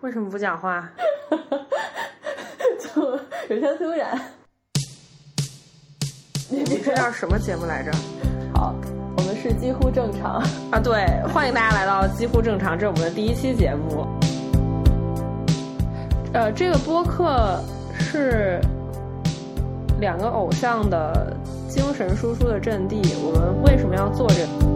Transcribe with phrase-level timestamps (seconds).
[0.00, 0.88] 为什么不讲话？
[2.80, 3.02] 就
[3.54, 4.18] 有些突然。
[6.48, 7.92] 你这叫什么节目来着？
[8.54, 8.74] 好，
[9.18, 10.80] 我们是几乎正常啊。
[10.82, 14.06] 对，欢迎大家来到几乎正常，这是我们的第一期节目。
[16.32, 17.60] 呃，这个播客
[17.92, 18.58] 是
[20.00, 21.36] 两个偶像的
[21.68, 23.02] 精神输出的阵地。
[23.22, 24.69] 我们为什么要做这？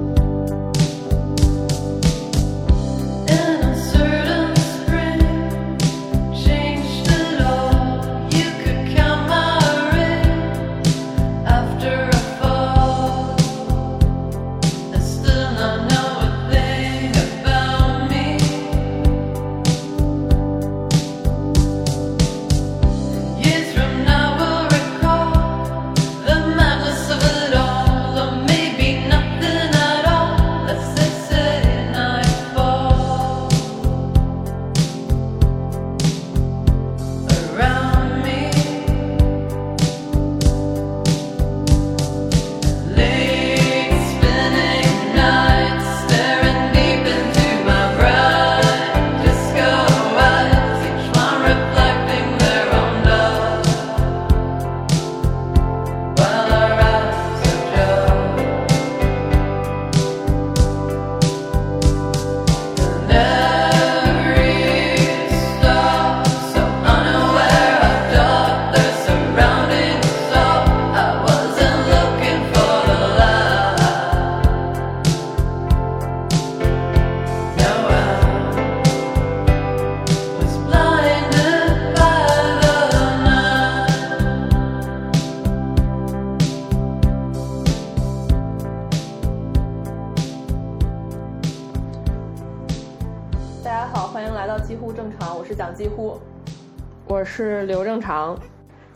[97.25, 98.37] 是刘正常，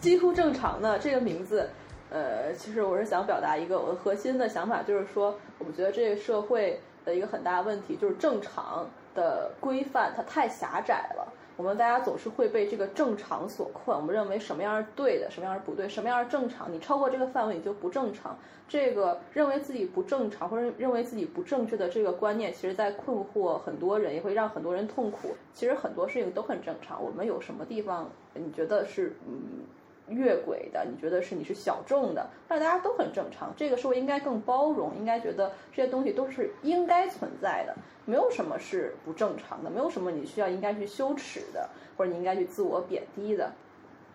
[0.00, 1.68] 几乎正常呢这个名字，
[2.10, 11.27] 呃，其实我是想表达一个我的核心的想法，就是说，我们觉得这个社会的一个很大的问题，就是正常的规范它太狭窄了。
[11.58, 18.38] 我们大家总是会被这个正常所困，我们认为什么样是对的，什么样是不对，什么样是正常，你超过这个范围你就不正常。
[18.68, 25.34] 这个认为自己不正常或者认为自己不正确的这个观念，其实在困惑很多人，也会让很多人痛苦。
[25.52, 29.64] 其实很多事情都很正常，我们有什么地方你觉得是嗯？
[30.08, 33.52] 越轨的，你觉得是你是小众的，但大家都很正常。
[33.56, 37.74] 这个社会应该更包容，应该觉得这些东西都是应该存在的，
[38.04, 43.52] 没有什么是不正常的，没有什么你需要应该去羞耻的，或者你应该去自我贬低的。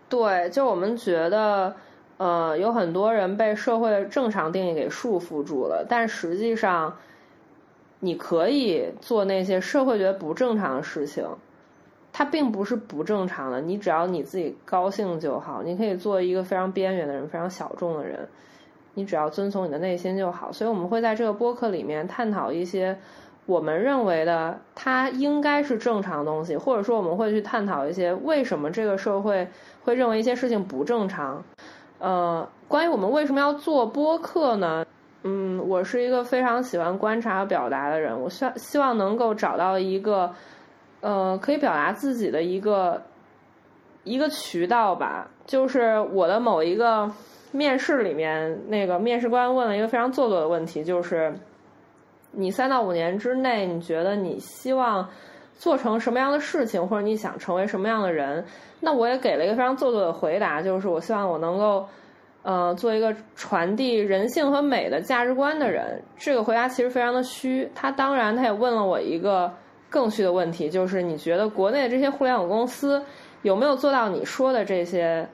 [0.09, 1.75] 对，就我们觉得，
[2.17, 6.95] 呃，有很多人被社会正常定义给束缚住了，但实际上，
[7.99, 11.25] 你可以做那些社会觉得不正常的事情。
[12.15, 15.63] 它并不是不正常的，你只要你自己高兴就好。
[15.63, 18.29] 你可以做一个非常边缘的人，非常小众的人，
[18.93, 20.51] 你只要遵从你的内心就好。
[20.51, 22.95] 所以我们会在这个播客里面探讨一些
[23.47, 29.47] 我们认为的它应该是正常的东西，或者说我们会去探讨一些为什么这个社会
[29.83, 31.43] 会认为一些事情不正常。
[31.97, 34.85] 呃，关于我们为什么要做播客呢？
[35.23, 40.31] 嗯，我是一个非常喜欢观察和表达的人，我希希望能够找到一个。
[41.03, 43.01] 呃，可以表达自己的一个
[44.05, 47.11] 一个渠道吧，就是我的某一个
[47.51, 51.33] 面试里面，那个面试官问了一个非常做作的问题，就是
[52.31, 55.09] 你三到五年之内，你觉得你希望
[55.57, 58.45] 做成什么样的事情，或者你想成为什么样的人？
[58.79, 61.85] 那我也给了一个非常做作的回答，就是我希望我能够
[62.43, 66.01] 呃做一个传递人性和美的价值观的人。
[66.15, 69.51] 这个回答其实非常的虚，他当然他也问了我一个。
[69.93, 72.99] 更虚的问题就是，你觉得国内这些互联网公司
[73.43, 75.27] 有没有做到你说的这些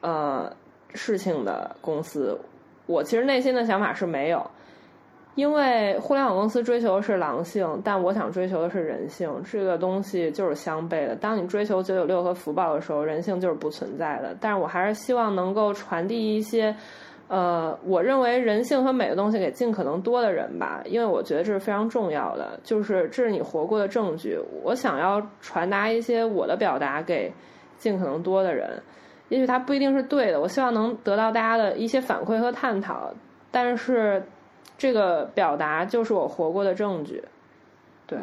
[0.00, 0.50] 呃
[0.94, 2.40] 事情的公司？
[2.86, 4.50] 我其实内心的想法是没有，
[5.34, 9.30] 因为互联网公司追求的是狼性，但我想追求的是人性。
[9.44, 11.14] 这个东西就是相悖的。
[11.14, 14.34] 当你追求九九六和福报的时候，人性就是不存在的。
[14.40, 16.74] 但是我还是希望能够传递一些。
[17.28, 24.38] 呃，我认为人性和美的东西给尽可能多的人吧，因为我觉得这是非常重要的，就是这是你活过的证据。
[24.62, 27.30] 我想要传达一些我的表达给
[27.76, 28.82] 尽可能多的人，
[29.28, 33.12] 也许它不一定是对的，我希望能得到大家的一些反馈和探讨。
[33.50, 34.22] 但是
[34.78, 37.22] 这个表达就是我活过的证据。
[38.06, 38.18] 对，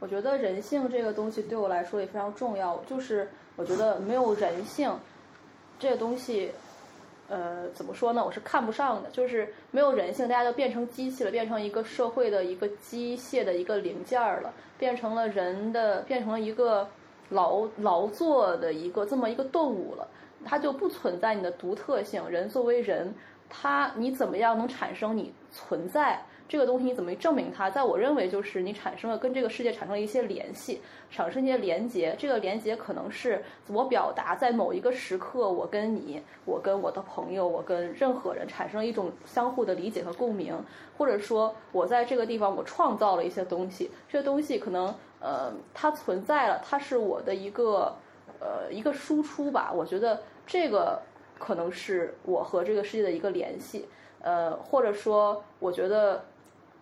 [0.00, 4.90] 我觉得人性这个东西对我来说也非常重要，就是我觉得没有人性
[5.78, 6.50] 这个东西。
[7.28, 8.24] 呃，怎么说呢？
[8.24, 16.88] 我是看不上的，就是没有人性，大家就变成机器了，变成一个社会的一个机械的一个零件儿了，变成了人的，变成了一个
[17.30, 20.06] 劳劳作的一个这么一个动物了，
[20.44, 22.22] 它就不存在你的独特性。
[22.28, 23.12] 人作为人，
[23.48, 26.22] 他你怎么样能产生你存在？
[26.48, 27.68] 这个东西你怎么证明它？
[27.68, 32.14] 在我认为，就是你产生了跟这个世界产生了一些联系，产生一些连接。
[32.16, 40.56] 这个连接可能是我表达在某一个时刻，我跟你，我跟我的朋友，我跟任何人产生了一种相互的理解和共鸣，
[40.96, 47.92] 或者说，我在这个地方我创造了一些东西，这些东西可能呃它存在了，它是我的一个
[48.38, 49.72] 呃一个输出吧。
[49.74, 51.02] 我觉得这个
[51.40, 53.88] 可能是我和这个世界的一个联系，
[54.20, 56.24] 呃，或者说，我觉得。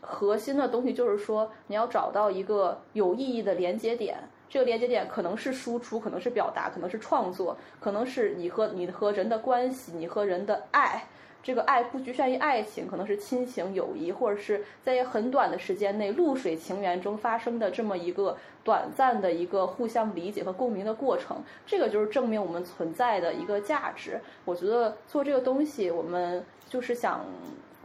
[0.06, 4.18] 核心的东西就是说，你要找到一个有意义的连接点。
[4.48, 11.06] 这个连接点可能是输出，可能是表达，可能是创作，可能是你和你和人的关系，你和人的爱。
[11.42, 21.42] 这个爱不局限于爱情，可能是亲情、友谊，或者是在很短的时间内露水情缘中发生的这么一个短暂的一个互相理解和共鸣的过程。
[21.66, 24.20] 这个就是证明我们存在的一个价值。
[24.44, 27.24] 我觉得做这个东西，我们就是想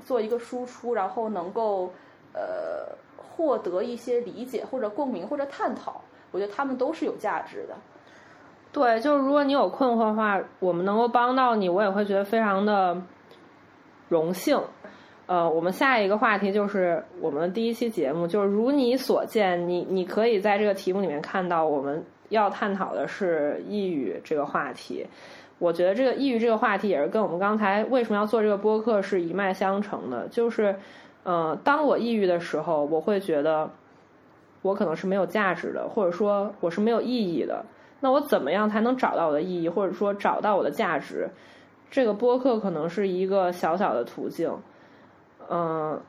[0.06, 1.92] 做一个输出，然后能够。
[2.34, 7.76] 呃，获得一些理解或者共鸣或者探讨，我觉得他们都是有价值的。
[8.72, 13.02] 对，就是如果你有困惑的话，我们能够帮到你，我也会觉得非常的
[14.10, 14.62] 荣幸。
[15.26, 25.08] 呃，我们下一个话题就是我们的第一期节目，就是如你所见，你你可以在这个题目里面看到，我们要探讨的是抑郁这个话题。
[25.58, 30.76] 我觉得这个抑郁这个话题也是跟我们刚才为什么要做这个播客是一脉相承的，就是。
[31.32, 33.70] 嗯，当我抑郁的时候，我会觉得
[34.64, 37.64] 我可能是没有价值的，或者说我是没有意义的。
[38.00, 41.30] 那我怎么样才能找到我的意义，或者说找到我的价值？
[41.92, 44.52] 这个播客可能是一个小小的途径。
[45.52, 46.02] 嗯，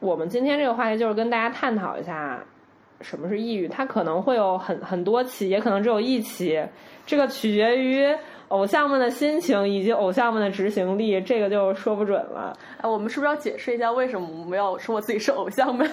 [0.00, 2.42] 我们今天这个话题就是跟大家探讨一下
[3.02, 3.68] 什么是抑郁。
[3.68, 6.66] 它可能会有很很多期，也可能只有一期，
[7.04, 8.08] 这个取决于。
[8.48, 12.56] 偶像们的心情以及偶像们的执行力，这个就说不准了。
[12.80, 15.90] 哎，我们是不是要解释一下为什么我们要说自己是偶像们？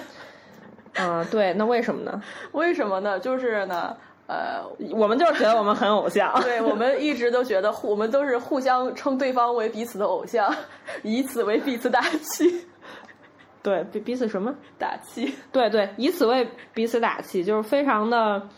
[0.94, 2.22] 嗯， 对，那为什么呢？
[2.52, 3.18] 为什么呢？
[3.18, 3.96] 就是呢，
[4.28, 4.62] 呃，
[4.92, 6.32] 我们就是觉得我们很偶像。
[6.42, 10.54] 对，我们一直都觉得，我们都是互相称对方为彼此的偶像，
[11.02, 12.64] 以此为彼此打气。
[13.64, 15.34] 对，彼彼此什么打气？
[15.50, 18.48] 对对，以此为彼此打气，就是非常的，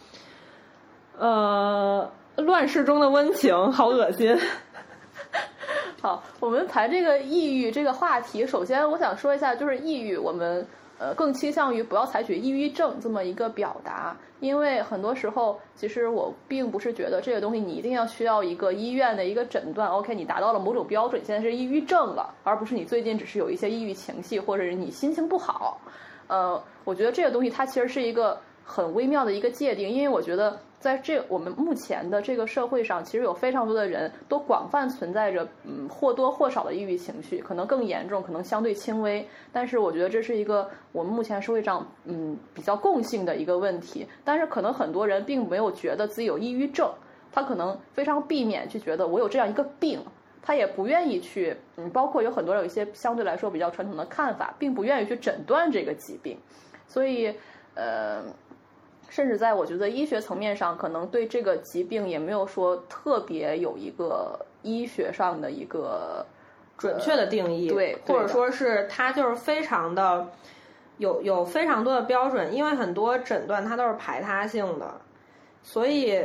[1.18, 2.10] 呃。
[2.36, 4.36] 乱世中的温情，好恶心。
[6.00, 8.46] 好，我们谈这个抑郁这个话题。
[8.46, 10.64] 首先，我想说一下，就是抑郁，我们
[10.98, 19.88] 呃更倾向于不要采取抑郁症这么一个表达，因为很多时候，其实我并不是觉得这个东西你一定要需要一个医院的一个诊断。
[19.88, 25.80] OK，你达到了某种标准，现在是抑郁症了，而不是你最近只是有一些抑郁情绪，或者是你心情不好。
[26.28, 30.58] 呃，我觉得这个东西它其实是一个很微妙的一个界定，因为我觉得。
[30.78, 39.26] 在这我们目前的这个社会上，其实有非常多的人都广泛存在着，嗯，或多或少的抑郁情绪，可能更严重，可能相对轻微。
[39.50, 44.06] 但是我觉得这是一个我们目前社会上，嗯，比较共性的一个问题。
[44.22, 46.88] 但是可能很多人并没有觉得自己有抑郁症，
[47.32, 49.98] 他可能非常避免去觉得我有这样一个病，
[50.40, 56.38] 他也不愿意去，嗯，包括有很多有一些相对来说比较传统的看法，并不愿意去诊断这个疾病。
[56.86, 57.34] 所以，
[57.74, 58.22] 呃。
[59.16, 66.22] 甚至在我觉得医学层面上，可能对这个疾病也没有说特别有一个医学上的一个
[66.76, 70.28] 准确的定义，对，或者说是它就是非常的
[70.98, 75.00] 有有非常多的标准，因为很多诊断它都是排他性的，
[75.62, 76.22] 所以，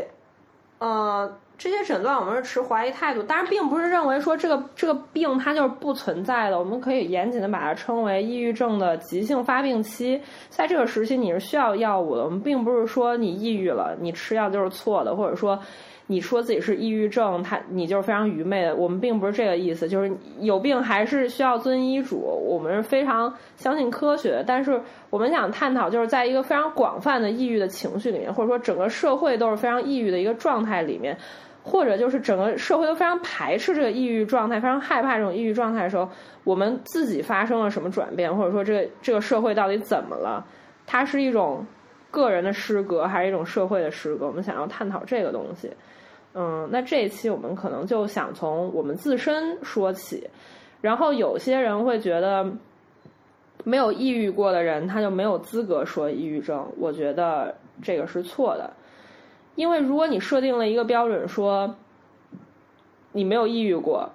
[0.80, 1.34] 呃。
[1.62, 15.60] 这些诊断我们是持怀疑态度，当然并不是认为说这个这个病它就是不存在的，我们可以严谨的把它称为抑郁症的急性发病期，在这个时期你是需要药物的，我们并不是说你抑郁了你吃药就是错的，或者说
[16.08, 31.16] 你说自己是抑郁症，他你就是非常愚昧的，我们并不是这个意思，就是有病还是需要遵医嘱，我们是非常相信科学，但是我们想探讨就是在一个非常广泛的抑郁的情绪里面，或者说整个社会都是非常抑郁的一个状态里面。
[31.64, 36.10] 或者就是整个社会都非常排斥这个抑郁状态，非常害怕这种抑郁状态的时候，
[36.44, 40.46] 我们自己发生了什么转变，或者说这个这个社会到底怎么了？
[40.88, 41.66] 它是一种
[42.10, 44.26] 个人的失格，还是一种社会的失格？
[44.28, 45.72] 我们想要探讨这个东西。
[46.34, 50.28] 嗯，那这一期我们可能就想从我们自身说起，
[50.82, 52.50] 然后有些人会觉得
[53.64, 58.72] 没有抑郁过的人他就没有资格说抑郁症，我觉得这个是错的。
[59.62, 61.76] 因为如果你设定了一个标准，说
[63.12, 64.10] 你没有抑郁过，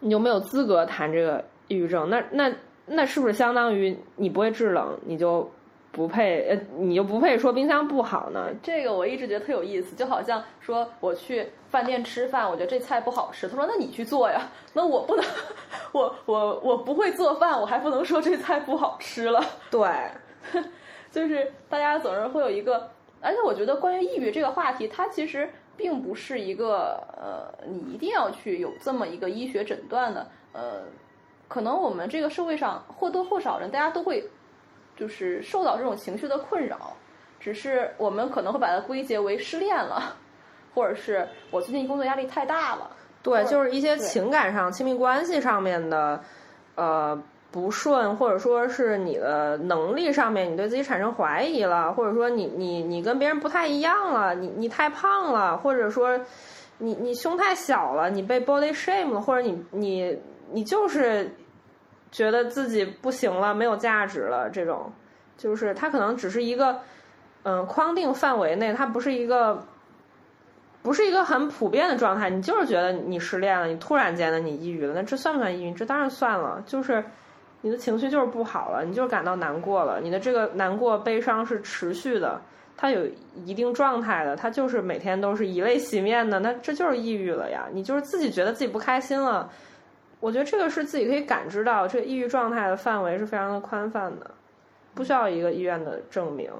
[0.00, 2.10] 你就没有资格谈这个抑郁症。
[2.10, 2.52] 那那
[2.86, 5.48] 那是不是相当于你不会制冷，你就
[5.92, 8.48] 不配，呃，你就不配说冰箱不好呢？
[8.60, 15.24] 这个我一直觉得特有意思，就好像说我去饭店吃饭，我觉得这菜不好吃，他说那你去做呀，那我不能，
[15.92, 19.40] 我我我不会做饭，我还不能说这菜不好吃了。
[19.70, 19.88] 对，
[21.12, 30.82] 就是大家总是会有一个，而且我觉得关于抑郁这个话题，它其实并不是一个呃，你一定要去有这么一个医学诊断的，呃，
[31.48, 34.28] 可能我们这个社会上或多或少人，大家都会。
[34.96, 36.92] 就是受到这种情绪的困扰，
[37.38, 40.16] 只是我们可能会把它归结为失恋了，
[40.74, 42.90] 或者是我最近工作压力太大了。
[43.22, 46.20] 对，就是一些情感上、亲密关系上面的
[46.74, 47.16] 呃
[47.50, 56.18] 不顺，或者说是你的能力上面，你对自己产生怀疑了，或者说你你你跟别人不太一样了，你你太胖了，或者说
[56.78, 60.18] 你你胸太小了，你被 body shame 了，或者你你
[60.52, 61.30] 你就是。
[62.10, 64.90] 觉得自己不行了，没有价值了，这种，
[65.36, 66.80] 就是他可能只是一个，
[67.42, 69.62] 嗯，框定范围内，它不是一个，
[70.82, 72.30] 不是一个很普遍的状态。
[72.30, 75.74] 你就是觉得你失恋了，你突然间的你抑郁了，那这算不算抑郁？
[75.74, 77.04] 这当然算了，就是
[77.60, 82.40] 你的情绪就是不好了，你就是感到难过了，你的这个难过、悲伤是持续的，
[82.76, 83.04] 它有
[83.44, 87.66] 一定状态的，它就是每天都是以泪洗面的，那这就是抑郁了呀。
[87.72, 89.50] 你就是自己觉得自己不开心了。
[90.20, 94.30] 我觉得这个是自己可以感知到，这个抑郁状态的范围是非常的宽泛的，
[94.94, 96.50] 不需要一个医院的证明，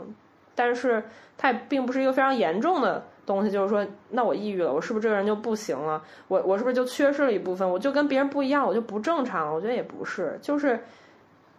[0.55, 1.02] 但是
[1.37, 3.50] 它也并不是一个非常严重的东西。
[3.52, 6.02] 就是说，那我抑郁了，我是不是这个人就不行了？
[6.26, 7.70] 我我是不是就缺失了一部分？
[7.70, 9.54] 我就跟别人不一样，我就不正常了？
[9.54, 10.80] 我觉得也不是，就是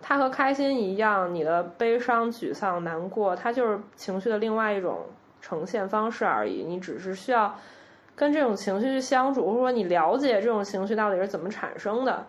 [0.01, 5.05] 它和开心一样，你的悲伤、沮丧、难过，它就是情绪的另外一种
[5.39, 6.63] 呈现方式而已。
[6.63, 7.55] 你只是需要。
[8.15, 12.27] 跟这种情绪去相处，或者说你了解这种情绪到底是怎么产生的，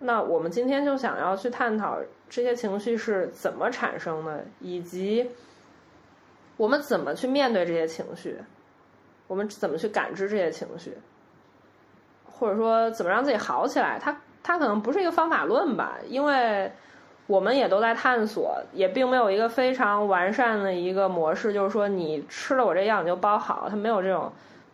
[0.00, 5.30] 那我们今天就想要去探讨这些情绪是怎么产生的，以及
[6.56, 8.38] 我们怎么去面对这些情绪，
[9.30, 10.92] 我们怎么去感知这些情绪，
[12.24, 13.96] 或者说怎么让自己好起来。
[14.02, 16.68] 它它可能不是一个方法论吧，因为
[17.28, 24.32] 我们也都在探索，也并没有一个非常完善的一个模式，就是说你吃了我这药你就包好，它没有这种。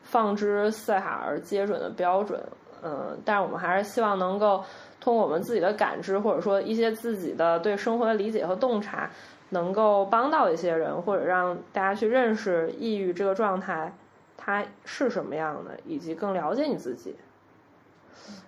[0.08, 2.40] 放之四海而皆准的标准，
[2.80, 4.62] 嗯，但是我们还是希望能够
[5.00, 9.10] 通过我们自己的感知，或者说一些自己的对生活的理解和洞察，
[9.48, 13.92] 能够帮到一些人，或者让大家去认识抑郁这个状态
[14.46, 17.16] 它是什么样的，以及更了解你自己。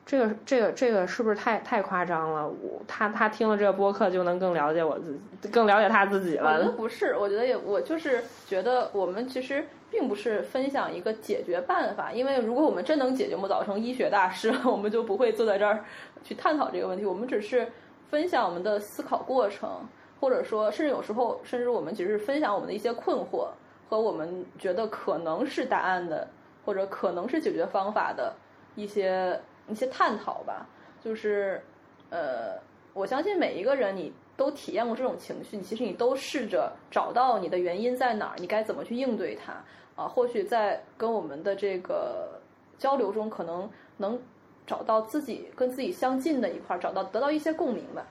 [0.06, 2.48] 这个这个这个是不是太太夸张了？
[2.48, 5.12] 我他他听了这个播客就能更了解我自
[5.42, 6.52] 己，更了解他自己了？
[6.52, 9.66] 我觉得不是，我觉得也我就是觉得我们其实。
[9.90, 15.82] 并不是分享一个解决办法，因为如果我们真能解决，我们早成医学大师了， 我们就不会坐在这儿
[16.22, 17.06] 去探讨这个问题。
[17.06, 17.66] 我们只是
[18.10, 19.80] 分享我们的思考过程，
[20.20, 23.48] 或者说，甚至有时候，甚至我们只是分享我们的一些困惑
[23.88, 26.28] 和我们觉得可能是答案的，
[26.64, 28.34] 或者可能是解决方法的
[28.74, 30.66] 一些一些探讨吧。
[31.00, 31.62] 就是，
[32.10, 32.58] 呃，
[32.92, 34.12] 我相信每一个人你。
[34.38, 39.52] 都体验过这种情绪，其实你都试着找到你的原因在哪儿，你该怎么去应对它
[40.00, 40.06] 啊？
[40.06, 42.40] 或许在跟我们的这个
[42.78, 44.16] 交流中，可能能
[44.64, 48.06] 找到自己跟自己相近的一块，找到得到一些共鸣吧。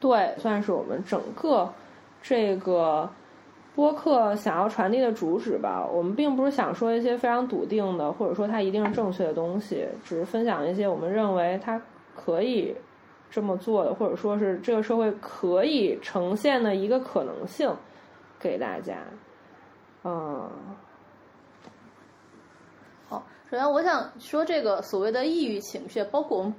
[0.00, 1.72] 对，算是我们整个
[2.20, 3.08] 这个
[3.74, 5.86] 播客想要传递的主旨吧。
[5.86, 11.80] 我们并不是想说一些非常笃定的，或者说它一定是正确的东西，只是分享一些我们认为它
[12.14, 12.76] 可以。
[13.34, 17.74] 这么做的，或者说是这个社会可以呈现的一个可能性，
[18.38, 18.98] 给大家。
[20.04, 20.50] 嗯，
[23.08, 26.54] 好，首先我想说，这个所谓的抑郁情绪，包括我们，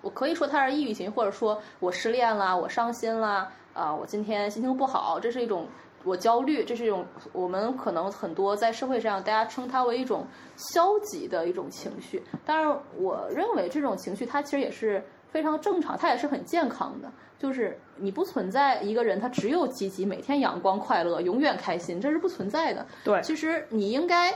[0.00, 5.66] 我可以说它是抑郁情绪，或者说我失恋啦，我伤心啦，啊，我今天心情不好，这是一种
[6.04, 12.22] 我焦虑，这是一种我们可能很多在社会上大家称它为一种消极的一种情绪。
[12.44, 15.02] 当然，我认为这种情绪它其实也是。
[15.32, 17.10] 非常正常，它也是很健康的。
[17.38, 22.86] 就是你不存在一个人，他只有积极，每天阳光快乐，永远开心，这是不存在的。
[23.02, 24.30] 对，其实你应该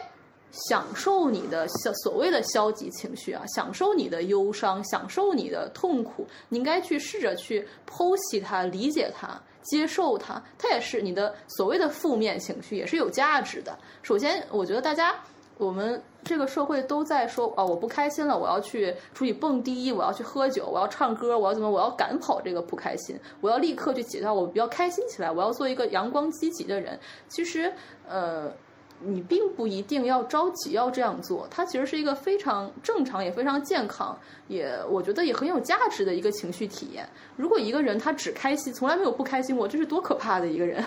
[0.50, 6.26] 享受你的消所谓的消极情绪啊，享受你的忧伤，享受你的痛苦。
[6.48, 10.42] 你应该去试着去剖析它，理解它，接受它。
[10.58, 13.78] 它也是你的所谓的负面情绪，也是有价值的。
[14.02, 15.14] 首先，我觉得大家。
[15.58, 27.00] 我们这个社会都在说啊，我不开心了，我要去出去蹦迪，我要去喝酒，我要唱歌，我要怎么，我要赶跑这个不开心，我要立刻去解掉，我比较开心起来，我要做一个阳光积极的人。
[27.28, 27.72] 其实，
[28.06, 28.52] 呃，
[29.00, 37.06] 你并不一定要着急要这样做，它其实是一个非常正常也非常健康，也我觉得也很有价值的一个情绪体验。
[37.36, 40.84] 如果一个人他只开心，从来没有不开心过，这是多可怕的一个人。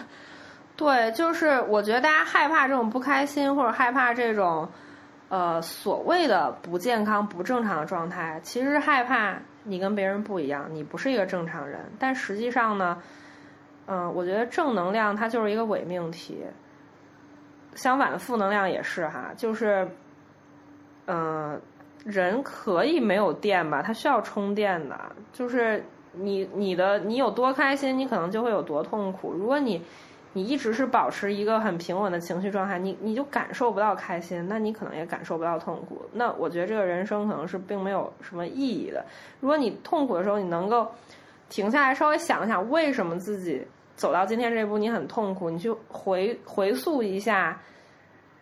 [0.76, 4.68] 对，就是我觉得大家害怕这种不开心，或者害怕这种
[5.28, 11.80] 呃所谓的不健康、不正常的状态，其实害怕你跟别人不一样，你不是一个正常人。
[12.00, 12.98] 但实际上呢，
[13.88, 16.40] 嗯，我觉得正能量它就是一个伪命题。
[17.76, 19.88] 相反的负能量也是哈，就是，
[21.06, 21.60] 嗯，
[22.06, 23.82] 人可以没有电吧？
[23.82, 24.98] 它需要充电的。
[25.32, 25.84] 就是
[26.14, 29.34] 你你的你有多开心，你可能就会有多痛苦。
[29.34, 29.82] 如果你
[30.34, 36.02] 你一直是保持一个很平稳的情绪状态，你你就感受不到开心，那你可能也感受不到痛苦。
[36.14, 39.06] 那我觉得这个人生可能是并没有什么意义的。
[39.40, 40.88] 如果你痛苦的时候，你能够
[41.50, 43.66] 停下来稍微想想，为什么自己
[44.00, 47.60] 走到今天这一步，你很痛苦，你去回回溯一下。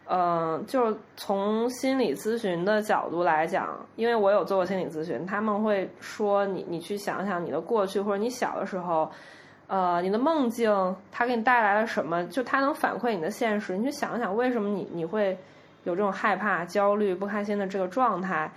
[0.09, 9.11] 嗯，就是从心理咨询的角度来讲，因为我有做过心理咨询，他们会说你，你去想想你的过去，或者你小的时候，
[9.65, 12.23] 呃，你的梦境，它给你带来了什么？
[12.27, 15.35] 就它能反馈你的现实，你去想想为什么你你会
[15.85, 18.49] 有这种害怕、焦虑、不开心的这个状态，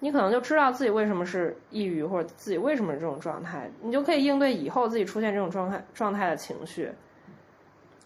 [0.00, 6.90] 你可能就知道自己为什么是抑郁，或者自己为什么是这种状态，你就可以应对以后自己出现这种状态状态的情绪。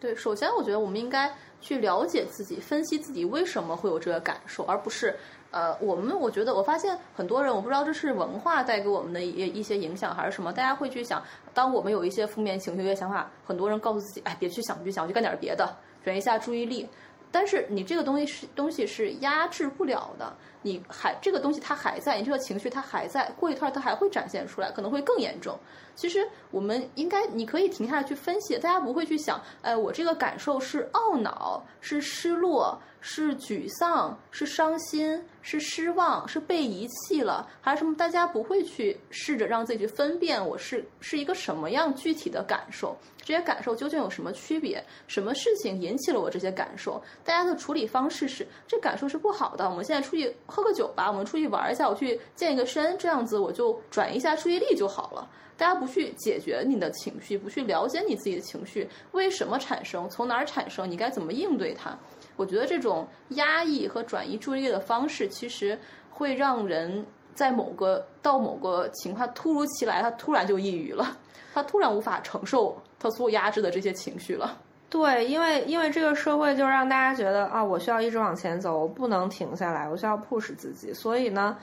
[0.00, 1.32] 对，首先我觉得我们应该。
[1.62, 5.14] 去了解自己，分析自己为什么会有这个感受，而不是，
[5.52, 11.22] 呃，我们我觉得我发现很多人，我不知道这是文化带给我们的一一些影响还是什么，大家会去想，
[11.54, 15.72] 当我们有一些负面情绪、一些想法，很多人告诉自己，哎，别去想，别去想，我去干点别的，
[16.02, 16.88] 转移一下注意力。
[17.30, 25.58] 但是你这个东西是东西是压制不了的，你还这个东西它还在，你这个情绪它还在，过一段它还会展现出来，可能会更严重。
[25.94, 32.80] 其实我们应该，你可以停下来去分析，大家不会去想，哎，我这个感受是懊恼，是失落。
[33.04, 37.92] 是沮丧，是伤心，是失望，是被遗弃了，还是什么？
[37.96, 42.96] 大家不会去试着让自己去分辨，我是是一个什么样具体的感受？
[43.24, 44.84] 这些感受究竟有什么区别？
[45.06, 47.00] 什么事情引起了我这些感受？
[47.24, 49.68] 大家的处理方式是，这感受是不好的。
[49.70, 55.28] 我们现在出去喝个酒吧，我们出去玩一下，我去健一个身，这样子我就转移一下注意力就好了。
[55.56, 61.96] 大家不去解决你的情绪，不去了解你自己的情绪为什么产生，从哪儿产生，你该怎么应对它？
[62.34, 65.78] 我觉得这种压抑和转移注意力的方式，其实
[66.10, 71.16] 会让人在某个到某个情况突如其来，他突然就抑郁了，
[71.54, 74.56] 他突然无法承受他所压制的这些情绪了。
[74.88, 80.92] 对，因为因为这个社会就让大家觉得啊，我需要一直往前走，我不能停下来，我需要 push 自己。
[80.92, 81.56] 所以呢，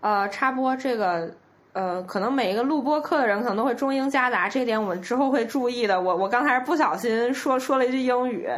[0.00, 1.30] 呃，插播这个，
[1.72, 6.00] 呃，可能每一个录播课的人可能都会中英夹杂，这点我们之后会注意的。
[6.00, 8.48] 我我刚才不小心说说了一句英语。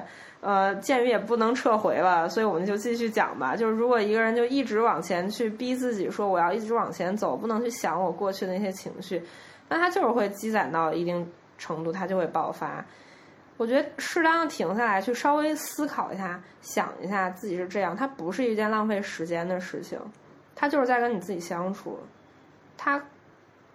[0.43, 3.57] 呃，鉴于也不能撤回了，所以我们就继续讲吧。
[3.57, 9.21] 就是如果一个人就一直往前去逼自己，说我要一直往前走，不能去想我过去的那些情绪，
[9.69, 11.27] 那他就是会积攒到一定
[11.59, 12.85] 程度，他就会爆发。
[13.57, 19.99] 我觉得适当的停下来，去稍微思考一下，想一下自己是这样，它不是一件浪费时间的事情，
[20.55, 21.99] 他就是在跟你自己相处，
[22.77, 23.03] 他。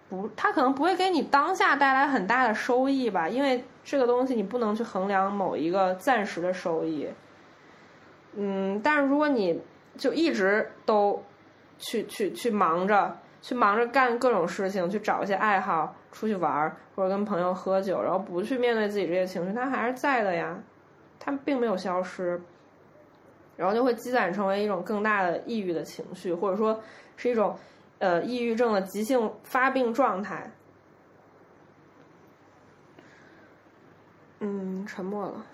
[0.08, 7.08] 不，它可能不会给你当下带来很大的收益吧，因为这个东西你不能去衡量某一个暂时的收益。
[8.34, 9.58] 嗯，但是如果你
[9.96, 11.24] 就一直都
[11.78, 20.56] 去去去忙着，去忙着干各种事情，去找一些爱好，出去玩儿或者跟朋友喝酒，然后不去面对自己这些情绪，它还是在的呀，
[21.18, 22.40] 它并没有消失，
[23.56, 26.80] 然后就会积攒成为一种更大的抑郁的情绪，或者说
[27.16, 27.58] 是一种。
[27.98, 30.50] 呃，抑郁症的急性发病状态。
[34.40, 35.46] 嗯，沉默了。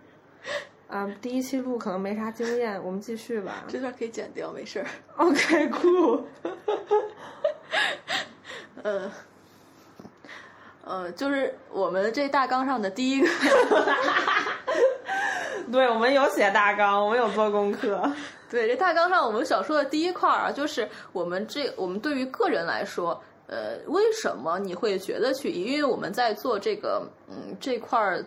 [0.88, 3.64] 啊，第一期录可能没啥经验，我们继续吧。
[3.68, 4.86] 这段可以剪掉，没事儿。
[5.18, 6.22] OK，cool。
[8.82, 9.12] 呃，
[10.88, 13.28] 呃，就是我们这大纲上的第一个。
[15.70, 18.10] 对，我们有写大纲，我们有做功课。
[18.48, 25.50] 对，这大纲上我们想说的第一块儿啊，就是我们这我们对于个人来说，呃，为什么你会觉得去？
[25.50, 28.24] 因为我们在做这个，嗯，这块儿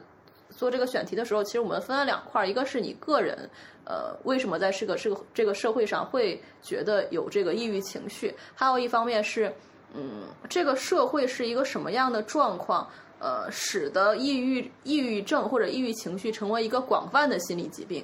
[0.52, 3.50] 做这个选题的时候，其实我们分了两块儿，一个是你个人，
[3.86, 8.32] 呃，为什么在这个这个这个社会上会觉得有这个抑郁情绪？
[8.54, 9.52] 还有一方面是，
[9.94, 12.88] 嗯，这个社会是一个什么样的状况？
[13.20, 18.04] 呃，使得抑郁抑郁症或者抑郁情绪成为一个广泛的心理疾病。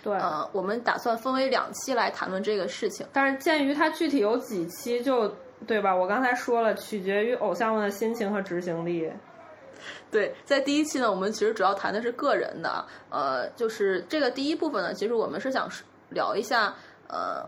[0.00, 3.04] 对，呃，我们打算分为两期来谈论这个事情。
[3.12, 5.26] 但是鉴于它具体有几期，就
[5.66, 5.92] 对吧？
[5.92, 9.10] 我刚才说了，取决于偶像们的心情和执行力。
[10.08, 15.68] 对，在第一期呢，我们其实主要谈的是个人的，呃，就是这个第一部分呢，其实我们是想
[16.10, 16.72] 聊一下，
[17.08, 17.44] 呃，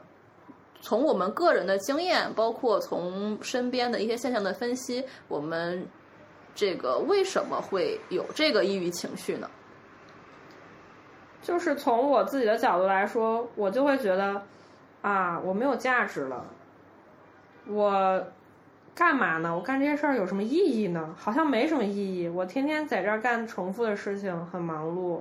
[0.84, 5.84] 从我们个人的经验，包括从身边的一些现象的分析，我们
[6.54, 9.50] 这个为什么会有这个抑郁情绪呢？
[11.42, 14.42] 就是从我自己的角度来说，我就会觉得
[15.02, 16.44] 啊，我没有价值了，
[17.66, 18.22] 我。
[18.96, 19.52] 干嘛呢？
[19.52, 21.16] 我干这些事儿有什么意义呢？
[21.18, 22.28] 好像没什么意义。
[22.28, 25.20] 我天天在这儿干重复的事情，很忙碌，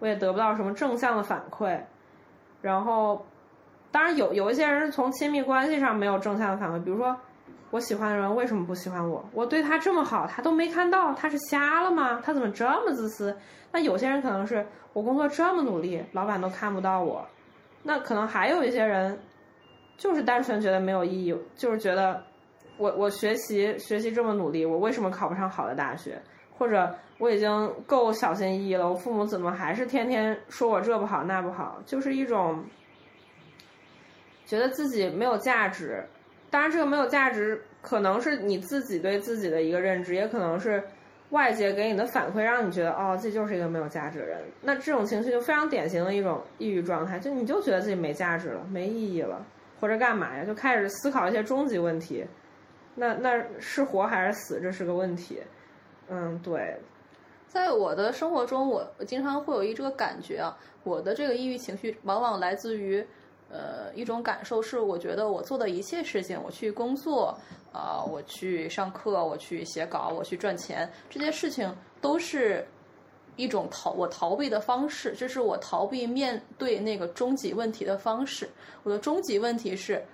[0.00, 1.78] 我也得不到什么正向的反馈。
[2.60, 3.24] 然后，
[3.90, 7.16] 当然有有一些人是从亲密关系上没有正向的反馈，比如说
[7.70, 9.24] 我喜欢的人为什么不喜欢我？
[9.32, 12.20] 我对他这么好，他都没看到，他是瞎了吗？
[12.24, 13.36] 他怎么这么自私？
[13.72, 17.26] 那有些人可能是我工作这么努力，老板都看不到我。
[17.82, 19.18] 那可能还有一些人，
[19.96, 22.22] 就是单纯觉得没有意义，就是觉得。
[22.78, 26.20] 我我学习学习这么努力，我为什么考不上好的大学？
[26.58, 31.78] 或者我已经够小心翼翼了，我父母怎么还是天天说我这不好那不好？
[31.86, 32.62] 就是一种
[34.46, 36.02] 觉得自己没有价值。
[36.48, 40.82] 当然，这个没有价值可能是你自己对自己的一个认知，也可能是
[41.30, 44.38] 外界给你的反馈，让你觉得哦，自己就是一个没有价值的人。
[44.62, 49.44] 那这种情绪就非常典型的一种抑郁状态，就你就觉得自己没价值了，没意义了，
[49.80, 50.44] 或者干嘛呀？
[50.44, 52.24] 就开始思考一些终极问题。
[52.94, 55.42] 那那是活还是死，这是个问题。
[56.08, 56.78] 嗯，对。
[57.48, 63.04] 在我的生活中，我我经常会有一这个感觉啊，我的这个抑郁情绪往往来自于，
[63.50, 67.36] 呃，一种感受是，我觉得我做的一切事情，我去工作
[67.72, 72.66] 啊，我去上课，我去写稿，我去赚钱，这些事情都是
[73.36, 78.48] 一种逃我逃避的方式，这是我逃避面对那个终极问题的方式。
[78.82, 80.04] 我的终极问题是，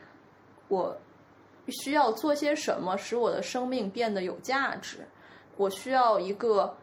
[0.69, 0.97] 我。
[1.69, 5.07] 需要做些什么使我的生命变得有价值？
[5.57, 6.77] 我需要一个，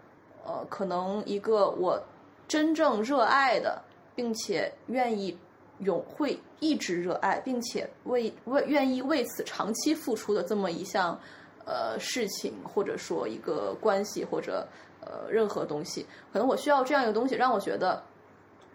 [0.46, 2.02] 呃，可能一个我
[2.48, 3.82] 真正热爱的，
[4.16, 5.38] 并且愿意
[5.80, 11.20] 永会一直热爱，并且为为愿意为此长期付出的这么一项
[11.66, 14.68] 呃事情，或者说一个关系，或者
[15.02, 18.02] 呃任何东西，可能我需要这样一个东西，让我觉得。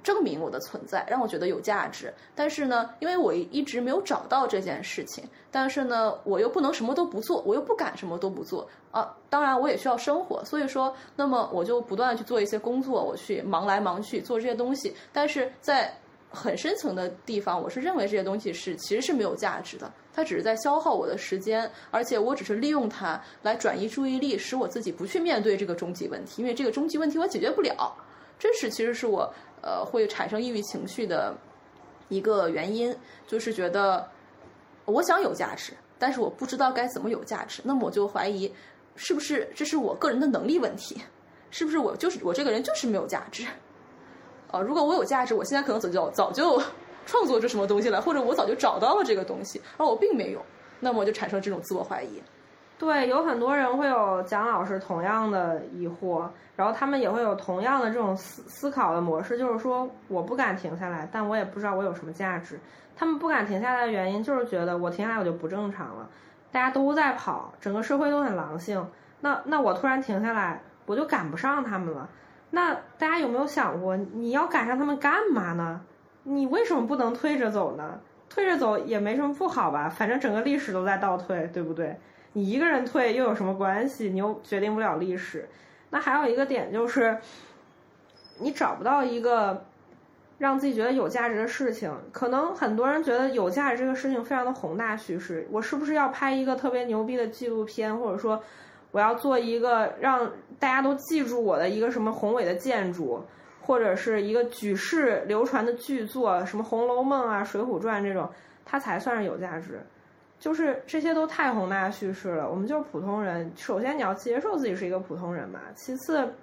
[0.02, 2.12] 证明我的存在，让我觉得有价值。
[2.34, 9.16] 但是呢，因为我一直没有找到这件事情，但是呢，我又不能什么都不做，我又不敢什么都不做啊。
[9.30, 14.94] 当然，我也需要生活，所以说，那么我就不断去做一些工作，我去忙来忙去做这些东西。
[15.10, 15.90] 但是在
[16.35, 27.94] 很深层的地方，我是认为这些东西是其实是没有价值的，它只是在消耗我的时间，而且我只是利用它来转移注意力，使我自己不去面对这个终极问题，因为这个终极问题我解决不了。
[28.38, 29.33] 这是其实是我。
[29.66, 31.35] 呃，会产生抑郁情绪的
[32.11, 32.94] 一个原因，
[33.27, 34.07] 就是觉得
[34.85, 37.62] 我想有价值，但是我不知道该怎么有价值。
[37.64, 38.53] 那么我就怀疑，
[38.94, 41.01] 是不是这是我个人的能力问题？
[41.51, 43.47] 是不是我就是我这个人就是没有价值？
[44.50, 46.62] 啊，如果我有价值，我现在可能早就早就
[47.07, 50.40] 创作出什么东西来，或者我早就找到了这个东西，而我并没有，
[50.80, 52.22] 那么我就产生这种自我怀疑。
[52.76, 56.26] 对，有很多人会有蒋老师同样的疑惑，
[56.57, 62.59] 然后他们也会有同样的这种思思考的模式，就是说我不敢停下来，但我也不知道我有什么价值。
[62.96, 66.09] 他们不敢停下来的原因就是觉得我停下来我就不正常了，
[66.50, 68.85] 大家都在跑，整个社会都很狼性，
[69.20, 72.09] 那那我突然停下来，我就赶不上他们了。
[72.50, 75.80] 那大家有没有想过，你要赶上他们干嘛呢？
[76.22, 78.00] 你为什么不能推着走呢？
[78.30, 81.96] 推着走也没什么不好吧，反正整个历史都在倒退，对不对？
[82.33, 84.09] 你一个人退又有什么关系？
[84.09, 85.48] 你又决定不了历史。
[85.90, 87.16] 那还有一个点就是，
[88.40, 89.64] 你找不到一个
[90.38, 91.92] 让自己觉得有价值的事情。
[92.11, 95.46] 可能很多人觉得有价值这个事情非常的宏大叙事。
[95.52, 98.42] 我是不是要拍一个特别牛逼的纪录片，或者说
[98.90, 103.22] 我要做一个让大家都记住我的一个什么宏伟的建筑，
[103.60, 108.30] 或者是一个举世流传的巨作，什么《红楼梦》啊、《水浒传》这种，
[108.64, 109.80] 它才算是有价值。
[110.38, 113.50] 就是这些都太宏大叙事了，我们就是普通人。
[113.56, 115.60] 首先你要接受自己是一个普通人嘛。
[115.74, 116.34] 其次，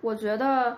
[0.00, 0.76] 我觉得，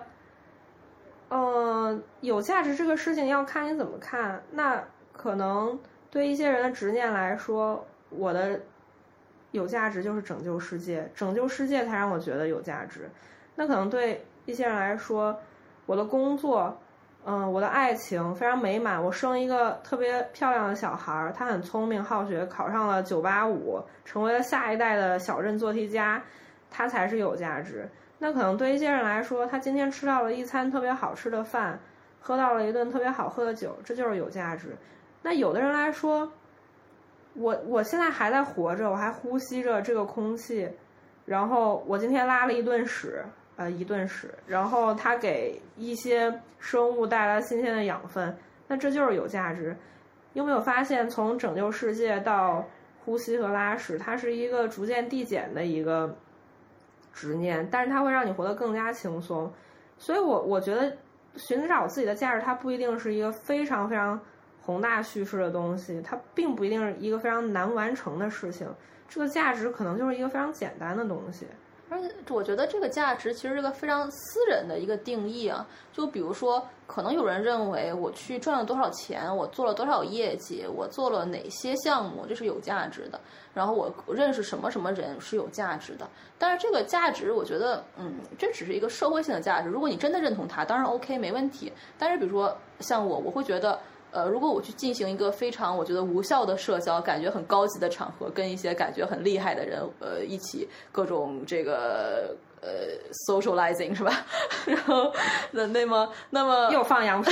[1.29, 4.41] 嗯，有价值这个事情要看你怎么看。
[4.49, 5.77] 那可能
[6.09, 8.59] 对一些人的执念来说，我的
[9.51, 13.09] 有价值就是拯救世界，拯救世界才让我觉得有价值。
[13.55, 15.37] 那可能对一些人来说，
[15.85, 16.77] 我的工作。
[17.27, 19.03] 嗯，我的爱情非常美满。
[19.03, 26.21] 我生一个特别漂亮的小孩儿，他很聪明好学，考上了九八五，成为了下一代的小镇做题家，
[26.69, 27.89] 他才是有价值。
[28.19, 31.79] 那可能对一些人来说，他今天吃到了一餐特别好吃的饭，
[32.19, 34.77] 喝到了一顿特别好喝的酒，这就是有价值。
[35.23, 36.31] 那有的人来说，
[37.35, 40.69] 我我现在还在活着，我还呼吸着这个空气，
[41.25, 43.23] 然后我今天拉了一顿屎，
[43.57, 48.35] 呃，一顿屎，然后它给一些生物带来新鲜的养分，
[48.67, 49.75] 那这就是有价值。
[50.33, 52.65] 有没有发现，从拯救世界到
[53.03, 56.13] 呼吸和拉屎，它是一个逐渐递减的一个
[57.13, 59.51] 执念，但是它会让你活得更加轻松。
[59.97, 60.91] 所以我我觉得
[61.35, 64.19] 寻找自己的价值，它不一定是一个非常非常
[64.65, 68.67] 宏大叙事的东西，它并不一定是一个非常难完成的事情。
[69.07, 71.45] 这个价值可能就是一个非常简单的东西。
[71.87, 75.65] 而且我觉得这个价值其实是个非常私人的一个定义啊。
[75.93, 83.21] 就比如说，可能有人认为我去赚了多少钱，我做了多少业绩，我做了哪些项目，这是有价值的。
[83.53, 86.09] 然后我认识什么什么人是有价值的。
[86.39, 89.69] 但是这个价值，我觉得，嗯，这只是一个社会性的价值。
[89.69, 91.71] 如果你真的认同它，当然 OK 没问题。
[91.99, 93.79] 但是比如说像我，我会觉得。
[94.15, 102.95] 呃，如果我去进行一个非常我觉得无效的社交，感觉很高级的场合，跟一些感觉很厉害的人，呃，一起各种这个呃
[103.27, 104.25] socializing 是吧？
[104.65, 105.11] 然后
[105.51, 107.29] 那那么那么又放羊屁，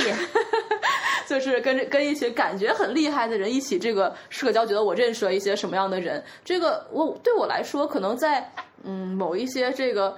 [1.26, 6.22] 就是跟跟一群感觉很厉害的人一起这个社交，觉得我认识了一些什么样的人？
[6.44, 10.14] 这个我对我来说，可能在嗯某一些这个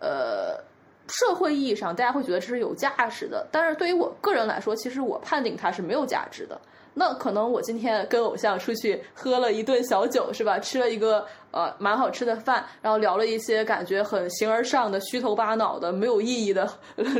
[0.00, 0.68] 呃。
[1.10, 6.58] 社会意义上，大家会觉得这是有价值的，但是对于我个人来说，其实我判定它是没有价值的。
[6.94, 10.58] 那可能我今天跟偶像出去喝了一顿小酒，是吧？
[10.58, 16.70] 吃了一个呃蛮好吃的饭，然后聊了一些感觉很形而上的、虚头巴脑的、没有意义的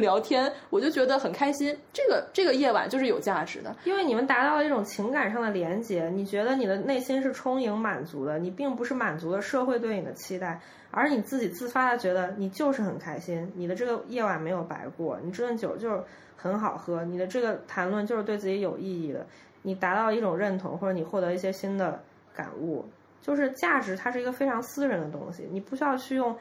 [0.01, 1.77] 聊天，我就觉得很开心。
[1.93, 10.61] 这个这个夜晚就是有价值的，因为你们达到了一种情感上的连接，你觉得你的内心是充盈满足的，你并不是满足了社会对你的期待。
[10.93, 16.03] 而你自己自发的觉得你就是很开心，你的这个夜晚没有白过，你这顿酒就是
[16.37, 19.25] 很好喝，你的这个谈论就是对自己有意义的，
[19.63, 22.01] 你达到一种认同，或者你获得一些新的
[22.35, 22.85] 感悟，
[23.21, 26.37] 就是价值，它是一个非常私人的东西，你不需要去用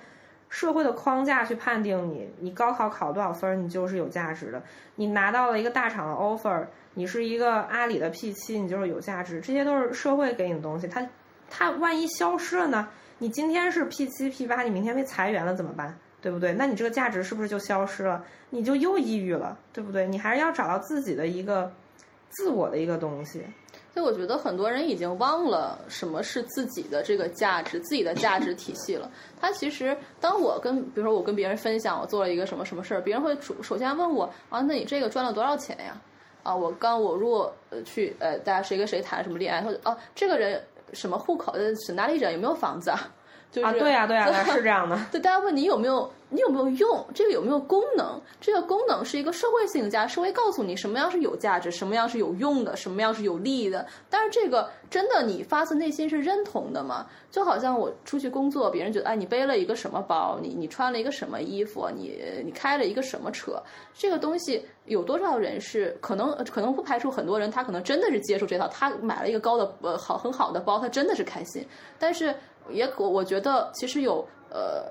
[0.49, 4.62] 社会的框架去判定你，你高考考多少分你就是有价值的，
[4.95, 11.08] 你拿到了一个大厂的 offer，你是一个阿里的 P 七，你就是有价值，这些都是社会给你的东西，它
[11.49, 12.88] 它万一消失了呢？
[13.17, 15.95] 你今天是 P 七 P 八，你明天被裁员了怎么办？
[16.21, 16.53] 对不对？
[16.53, 18.23] 那你这个价值是不是就消失了？
[18.49, 20.08] 你就又抑郁了，对不对？
[20.08, 21.71] 你还是要找到自己的一个
[22.30, 23.44] 自我的一个东西。
[23.94, 29.10] 所以我觉得很多人已经忘了什么是自己的这个价值，自己的价值体系了。
[29.42, 36.00] 他其实，当我跟比如说我跟别人分享我做了一个什么什么事儿，别人会首首先问我啊，那你这个赚了多少钱呀？
[36.44, 40.62] 啊，我刚我如果呃去呃大家谁跟谁谈什么恋爱，或者哦这个人。
[40.92, 42.34] 什么户口的是哪里人？
[42.34, 43.13] 有没有房子啊？
[43.52, 45.00] 就是对呀，对呀， 是这样的。
[45.12, 47.06] 对，大家问你有没有，你有没有用？
[47.13, 48.22] 这个有没有功能？
[48.39, 53.86] 这个功能是一个社会性的价，是会告诉你什么样是有价值，什么样是有用的，什么样是有利益的。
[54.10, 57.08] 但是这个真的，你发自内心是认同的吗？
[57.32, 60.39] 就好像我出去工作，别人觉得，哎，你背了一个什么包？
[60.42, 61.89] 你你穿了一个什么衣服？
[61.96, 63.62] 你你开了一个什么车？
[63.94, 66.30] 这个东西有多少人是可能？
[66.52, 71.65] 可能不排除很多人，他可能真的是接受这套，他买了一个高的呃好很好的包，他真的是开心。
[71.98, 72.36] 但是。
[72.72, 74.86] 也可，我觉得其实有呃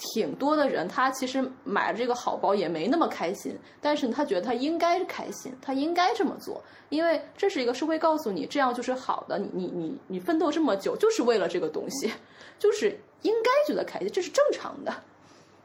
[0.00, 12.10] 挺多的人，他其实买了这个好包也没那么开心，但是他觉得他应该开心，他应该这么做，因为这是一个社会告诉你这样就是好的，你你你你奋斗这么久就是为了这个东西，
[12.58, 14.92] 就是应该觉得开心，这是正常的。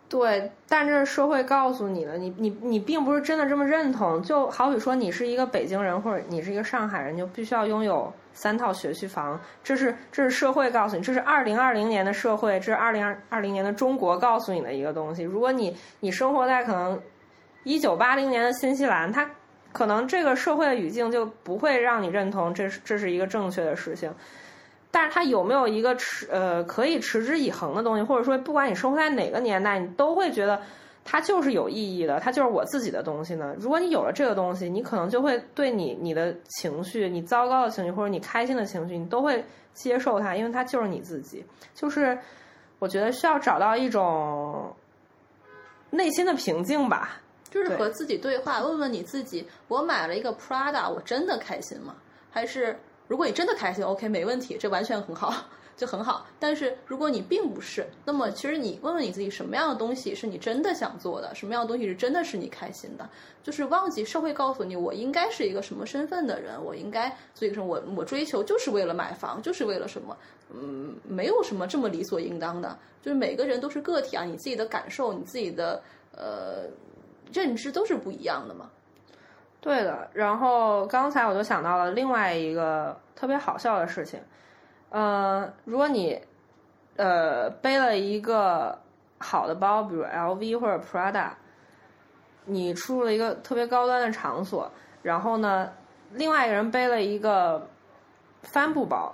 [0.07, 4.21] 对，但是社会告诉你的，你你你并不是真的这么认同。
[4.21, 9.41] 就好比说，你是一个北京人，或者你是一个上海人，就必须要拥有三套学区房。
[9.63, 15.23] 这是这是社会告诉你，这是二零二零年的社会，这是二零二零年的中国告诉你的一个东西。
[15.23, 17.01] 如果你你生活在可能
[17.63, 19.27] 一九八零年的新西兰，它
[19.73, 24.13] 可能这个社会的语境就不会让你认同这是这是一个正确的事情。
[24.91, 30.61] 但是它有没有一个持呃可以持之以恒的东西，或者说不管你生活在哪个年代，你都会觉得
[31.05, 33.55] 它就是有意义的，它就是我自己的东西呢？
[33.59, 41.45] 如果你有了这个东西，你可能就会对你你的情绪，你糟糕的情绪或者你开心的情绪，你都会接受它，因为它就是你自己。
[41.73, 42.17] 就是
[42.79, 44.75] 我觉得需要找到一种
[45.91, 51.95] 内心的平静吧，就是和自己对话，问问你自己：我买了一个 Prada，我真的开心吗？
[52.31, 52.77] 还是？
[53.07, 55.31] 如果你真的开心，OK，没问题，这完全很好，
[55.75, 56.25] 就很好。
[56.39, 61.33] 但是如果你并不是，那么其实你问问你自己，什么样的东西是你真的想做的？
[61.35, 63.09] 什么样的东西是真的是你开心的？
[63.43, 70.17] 就是忘记社会告诉你，我应该是一个什么身份的人，我应该所以说我我追求就是为了买房，就是为了什么？
[70.53, 72.77] 嗯，没有什么这么理所应当的。
[73.01, 76.63] 就是每个人都是个体啊，你自己的感受，你自己的呃
[77.31, 78.69] 认知都是不一样的嘛。
[79.61, 84.19] 对的，然后刚才我就想到了另外一个特别好笑的事情，
[84.89, 86.21] 呃，如果你
[86.95, 88.79] 呃背了一个
[89.17, 91.29] 好的包，比如 LV 或者 Prada，
[92.45, 94.71] 你出入了一个特别高端的场所，
[95.01, 95.71] 然后呢，
[96.11, 97.67] 另外一个人背了一个
[98.43, 99.13] 帆布包，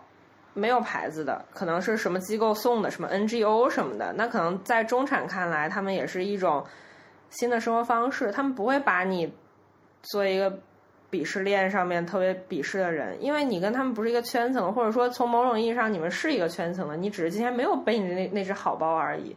[0.54, 6.66] 没有牌子的，可能是什么机构送的，什么 NGO 什么的，那可能在中产看来，他们也是一种
[7.30, 9.34] 新的生活方式，他们不会把你
[10.04, 10.60] 做一个
[11.12, 19.36] 鄙视链上面特别鄙视的人，因为你跟他们不是一个圈层，或者说从某种意义上你们是一个圈层的，你只是今天没有背你那那只好包而已。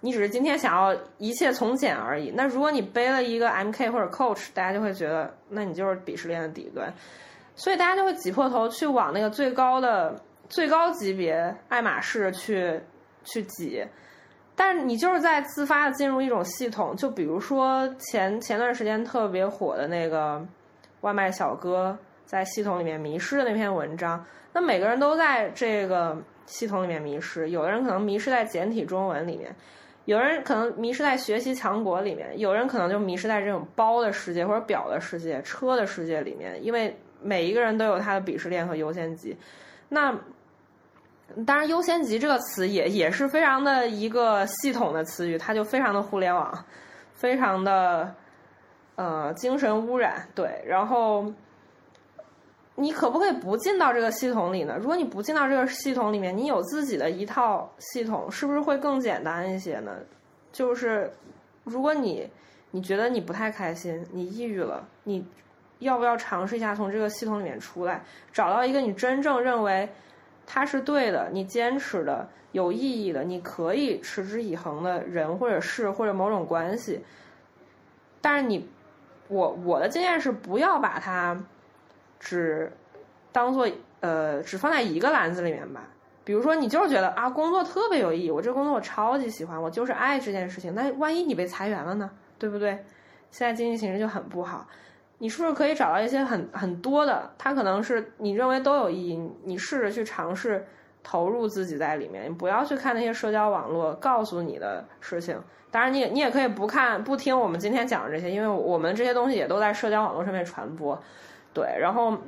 [0.00, 2.30] 你只是今天想要一切从简而已。
[2.36, 6.92] 那如果你背了一个 MK 或者 Coach，大家就会觉得，那你就是鄙视链的底端，
[7.54, 10.14] 所以大家就会挤破头去往那个最高的、
[10.50, 12.78] 最高级别爱马仕去
[13.24, 13.84] 去挤。
[14.54, 20.46] 但是你就是在自发的进入一种系统，就比如说前前段时间特别火的那个
[21.02, 29.54] 外卖小哥在系统里面迷失的那篇文章，那每个人都在这个系统里面迷失，有的人可能迷失在简体中文里面。
[30.06, 39.36] 有人可能迷失在学习强国里面，有人可能就迷失在这种包的世界或者表的世界、车的世界里面，因为每一个人都有他的鄙视链和优先级。
[39.88, 40.16] 那
[41.44, 46.64] 当然，优先级这个词也也是非常的一个系统的词语，它就非常的互联网，
[47.12, 48.14] 非常的
[48.96, 50.28] 呃精神污染。
[50.34, 51.32] 对，然后。
[52.78, 54.76] 你可不可以不进到这个系统里呢？
[54.78, 59.96] 如果你不进到这个系统里面，你有自己的一套系统，是不是会更简单一些呢？
[60.52, 61.10] 就是
[61.64, 62.28] 如果你
[62.72, 65.26] 你觉得你不太开心，你抑郁了，你
[65.78, 69.88] 要不要尝试一下从这个系统里面出来，找到一个你真正认为
[70.44, 77.02] 它是对的、你坚持的、有意义的、你可以持之以恒的人或者事或者某种关系。
[78.20, 78.68] 但是你，
[79.28, 81.36] 我我的经验是不要把它。
[82.18, 82.72] 只
[83.30, 83.68] 当做
[84.00, 85.82] 呃，只放在一个篮子里面吧。
[86.24, 90.74] 比如说，你就是觉得啊，工作特别有意义，我这工作我超级喜欢，我就是爱这件事情。
[90.74, 92.10] 那万一你被裁员了呢？
[92.38, 92.82] 对不对？
[93.30, 94.66] 现在经济形势就很不好，
[95.18, 100.66] 你是不是可以找到一些很很多的，它可能是你认为都有意义，你试着去尝试
[101.08, 105.40] 投入自己在里面，你不要去看那些社交网络告诉你的事情。
[105.70, 111.00] 当然，你也你也可以不看不听我们今天讲的这些，因为我们这些东西也都在社交网络上面传播。
[111.54, 112.18] 对，然后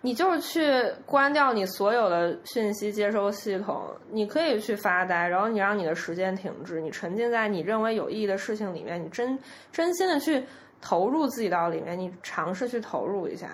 [0.00, 9.36] 你就是去关掉你所有的讯息接收系统，你可以去发呆，然后你让你的时间停滞，你沉浸在你认为有意义的事情里面，你真
[9.72, 10.44] 真心的去
[10.80, 13.48] 投入自己到里面，你尝试去投入一下。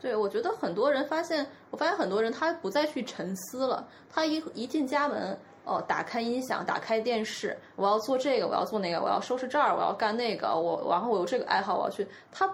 [0.00, 12.50] 对，我觉得很多人发现，我发现很多人他不再去沉思了，他一一进家门，哦，打开音响，打开电视，我要做这个，我要做那个，我要收拾这儿，我要干那个，我然后我有这个爱好，我要去他。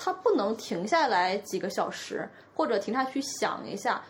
[0.00, 4.00] 他不能停下来几个小时，或者停下去想一下，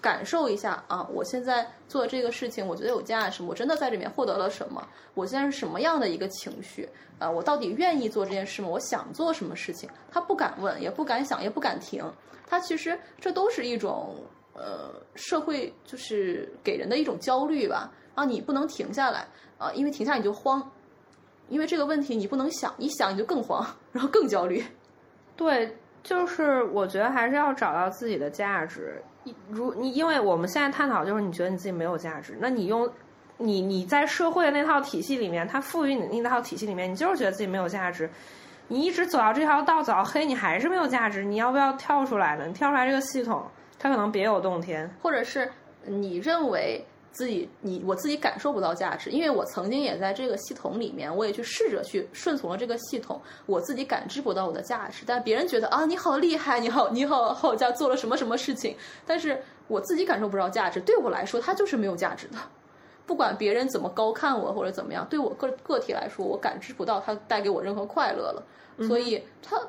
[0.00, 1.06] 感受一下啊！
[1.12, 4.86] 我现在做这个事情，我觉得有价值，我真的在里面获得了什么？
[5.14, 6.88] 我现在是什么样的一个情绪？
[7.18, 8.68] 啊，我到底愿意做这件事吗？
[8.68, 9.88] 我想做什么事情？
[10.10, 12.02] 他不敢问，也不敢想，也不敢停。
[12.46, 14.16] 他其实这都是一种
[14.54, 17.92] 呃社会就是给人的一种焦虑吧。
[18.14, 19.26] 啊，你不能停下来
[19.58, 20.70] 啊，因为停下你就慌，
[21.48, 24.64] 因为这个问题你不能想，一想你就更慌，然后更焦虑。
[25.36, 29.02] 对，就是我觉得还是要找到自己的价值。
[29.48, 32.90] 如你，因为我们现在探讨就是你觉得你自己没有价值，那你用
[33.38, 38.08] 你你在社会那套体系里面，它赋予你那套体系里面，你就是觉得自己没有价值。
[38.68, 41.24] 你一直走到这条道走到黑，你还是没有价值。
[41.24, 42.46] 你要不要跳出来呢？
[42.46, 43.44] 你跳出来这个系统，
[43.78, 45.50] 它可能别有洞天，或者是
[45.84, 46.84] 你认为。
[47.12, 62.38] 自己，你我自己感受不到价值，因为我曾经也在这个系统里面，我也去试着去顺从了这个系统，我自己感知不到我的价值，但别人觉得啊，你好厉害，你好，你好好家做了什么什么事情，但是我自己感受不到价值，对我来说，它就是没有价值的，
[63.06, 68.42] 不管别人怎么高看我或者怎么样，对我个个体来说，我感知不到它带给我任何快乐了，
[68.86, 69.60] 所以它。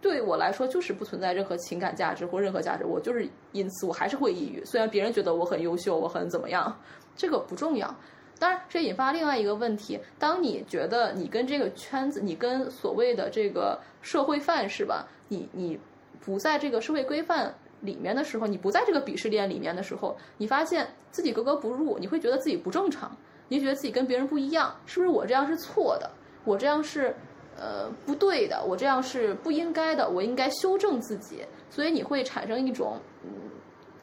[0.00, 4.64] 对我来说，就是不存在任何情感价值或任何价值，我就是因此我还是会抑郁。
[4.64, 6.74] 虽然别人觉得我很优秀，我很怎么样，
[7.14, 7.94] 这个不重要。
[8.38, 15.06] 当然，这引发另外一个问题：当你觉得你跟这个圈子，你跟所谓的这个社会范式吧？
[15.28, 15.78] 你你
[16.18, 23.14] 不在这个社会规范里面的时候，你不在这个鄙视链里面的时候，你发现自己格格不入，你会觉得自己不正常，
[23.48, 26.10] 你觉得自己跟别人不一样，是不是我这样是错的？
[26.46, 27.14] 我这样是。
[27.58, 33.30] 呃，不对的，我这样是不应该的，我应该修正自己，所以你会产生一种嗯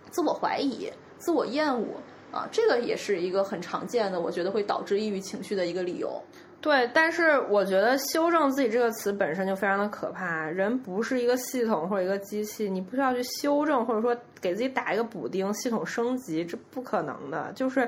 [0.10, 1.88] 自我怀疑、自我厌恶
[2.32, 6.22] 啊，这个也是一个很常见的，我觉得会导致抑郁情绪的一个理由。
[6.60, 10.50] 对，但是我觉得“修正自己”这个词本身就非常的可怕。
[10.50, 17.52] 人不是一个系统或者一个机器，你不需要去修正，或者说给自己打一个补丁，系统升级，这不可能的。
[17.54, 17.88] 就是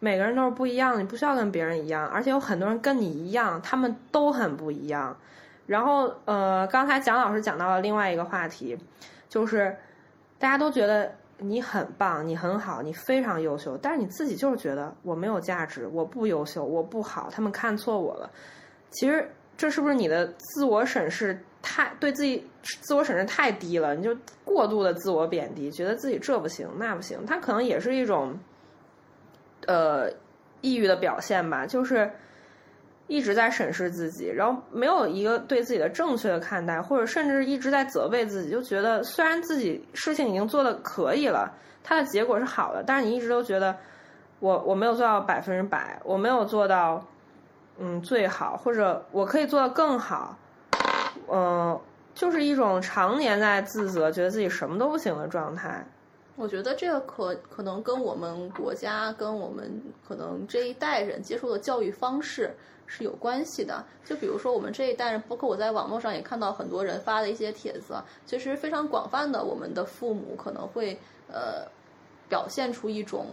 [0.00, 5.16] 每个人都是不一样的，你不需要跟别人一样，而且有很多人跟你一样，他们都很不一样。
[5.66, 8.76] 然后，呃，刚才蒋老师讲到了另外一个话题，
[9.28, 9.76] 就是
[10.40, 11.12] 大家都觉得。
[11.42, 18.30] 你很棒，你很好，你非常优秀，但是你自己就是觉得我没有价值，我不优秀，我不好，他们看错我了。
[18.90, 19.26] 其实
[19.56, 23.94] 这是不是你的自我审视太对自己自我审视太低了？
[23.94, 28.38] 你就过度的自我贬低，觉得自己这不行那不行，它可能也是一种
[29.70, 30.10] 呃
[30.60, 32.10] 抑郁的表现吧，就是。
[33.12, 41.52] 一直在审视自己，然后没有一个对自己的正确的看待，或者甚至一直在责备自己，就觉得虽然自己事情已经做的可以了，
[41.82, 43.76] 它的结果是好的，但是你一直都觉得
[44.38, 47.04] 我我没有做到百分之百，我没有做到
[47.78, 50.38] 嗯最好，或者我可以做的更好，
[51.28, 51.76] 嗯，
[52.14, 55.84] 就是一种常年在自责，觉得自己什么都不行的状态。
[56.36, 62.54] 我觉得这个可可能跟我们国家跟我们可能这一代人接受的教育方式。
[62.92, 67.94] 是有关系的，就比如说我们这一代人，包括我在网络上也看到很多人发的一些帖子，
[68.26, 71.64] 其实非常广泛的，我们的父母可能会呃
[72.28, 73.26] 表现出一种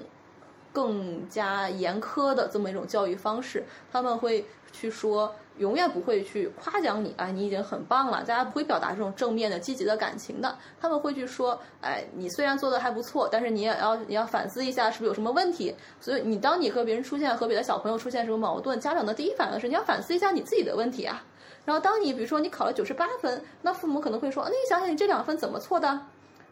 [0.71, 5.33] 更加严苛的这么一种教育方式，他们会去说。
[5.57, 8.19] 永远不会去夸奖你，哎，你已经很棒了。
[8.19, 10.57] 大家不会表达这种正面的、积极的感情的。
[10.79, 15.75] 他们会去说，哎，你虽然做的还不错，但是你也要 你要反思一下，是不是有什么问题？
[15.99, 21.23] 所以你当你和别人出现和别的小朋友出现什么矛盾，家长的第一反应是你要反思一下你自己的问题啊。
[21.65, 25.99] 然后当你比如说你考了九十八分，那父母可能会说，那你想想你这两分怎么错的？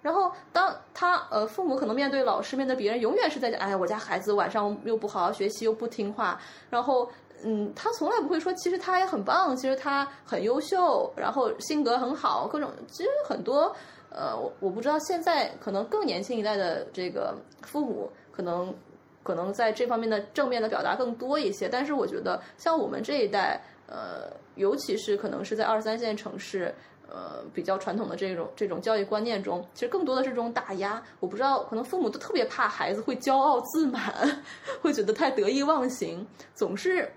[0.01, 6.39] 然后当他呃父母可能面对老师面对别人，永远是在讲，哎，我家孩子晚上又不好好学习又不听话，
[6.70, 7.10] 然后。
[7.48, 13.72] 嗯，他从来不会说，其实他也很棒，其实他很优秀，然后性格很好，各种其实很多，
[14.10, 18.74] 呃，我我不知道现在可能更年轻一代的这个父母，可能
[19.22, 26.74] 可能在这方面的正面的表达更多一些，但是我觉得像我们这一代，呃，尤其是可能是在二三线城市，
[27.08, 31.00] 呃，比较传统的这种这种教育观念中，其实更多的是这种打压。
[31.20, 34.43] 我不知道，可能父母都特别怕孩子会骄傲自满，
[34.82, 36.26] 会觉得太得意忘形，
[36.56, 37.08] 总是。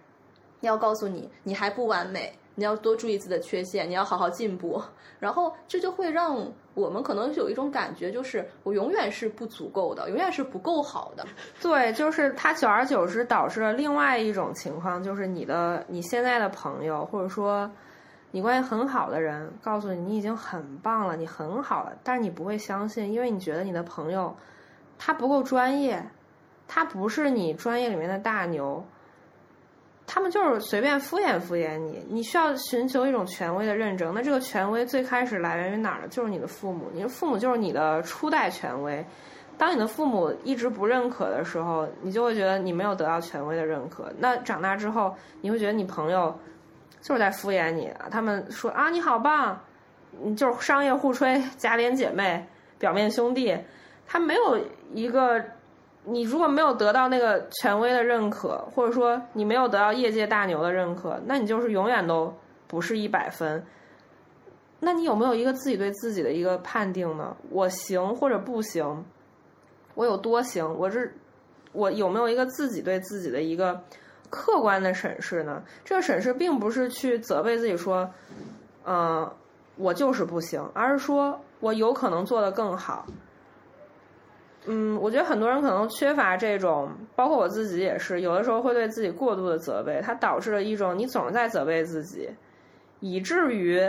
[0.67, 4.83] 要告诉你，你还不完美，你要多注意自己的缺陷，你要好好进步。
[5.21, 11.27] 然后这就会让我们可能有一种感觉，就是我永远是不足够的，永远是不够好的。
[11.61, 17.69] 对，就是它久而久之导致了另外一种情况，就是你的你现在的朋友，或者说
[18.31, 24.37] 你关系很好的人，告诉你你已经很棒了，你很好了，但是你不会相信，因为你觉得你的朋友
[24.99, 26.01] 他不够专业，
[26.69, 28.85] 他不是你专业里面的大牛。
[30.11, 34.11] 他们就是随便敷衍敷衍你，你需要寻求一种权威的认证。
[34.15, 36.09] 那这个权威最开始来源于哪儿呢？
[36.09, 39.05] 就是你的父母，你的父母就是你的初代权威。
[39.59, 44.11] 当你的父母一直不认可的时候，你就会觉得你没有得到权威的认可。
[44.19, 46.35] 那长大之后，你会觉得你朋友
[47.03, 47.93] 就是在敷衍你。
[48.11, 49.61] 他们说啊，你好棒，
[50.23, 52.43] 你就是商业互吹，假脸姐妹，
[52.79, 53.55] 表面兄弟，
[54.07, 54.59] 他没有
[54.95, 55.45] 一个。
[56.11, 62.35] 你如果没有得到那个权威的认可，或者说你没有得到业界大牛的认可，那你就是永远都
[62.67, 63.63] 不是一百分。
[64.81, 67.37] 那你有没有一个自己对自己的一个判定呢？
[67.51, 69.05] 我行或者不行？
[69.95, 70.65] 我有多行？
[70.79, 71.13] 我是
[71.73, 73.83] 我有没有一个自己对自己的一个
[74.31, 75.63] 客观的审视呢？
[75.85, 78.09] 这个审视并不是去责备自己说，
[78.85, 79.29] 嗯，
[79.77, 83.05] 我就是不行，而是说我有可能做得更好。
[84.71, 92.29] 嗯，我觉得很多人可能缺乏这种，包括我自己也是，有的时候会对自己过度的责备，它导致了一种你总是在责备自己，
[93.01, 93.83] 以至于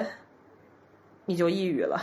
[1.25, 2.01] 你就抑郁了。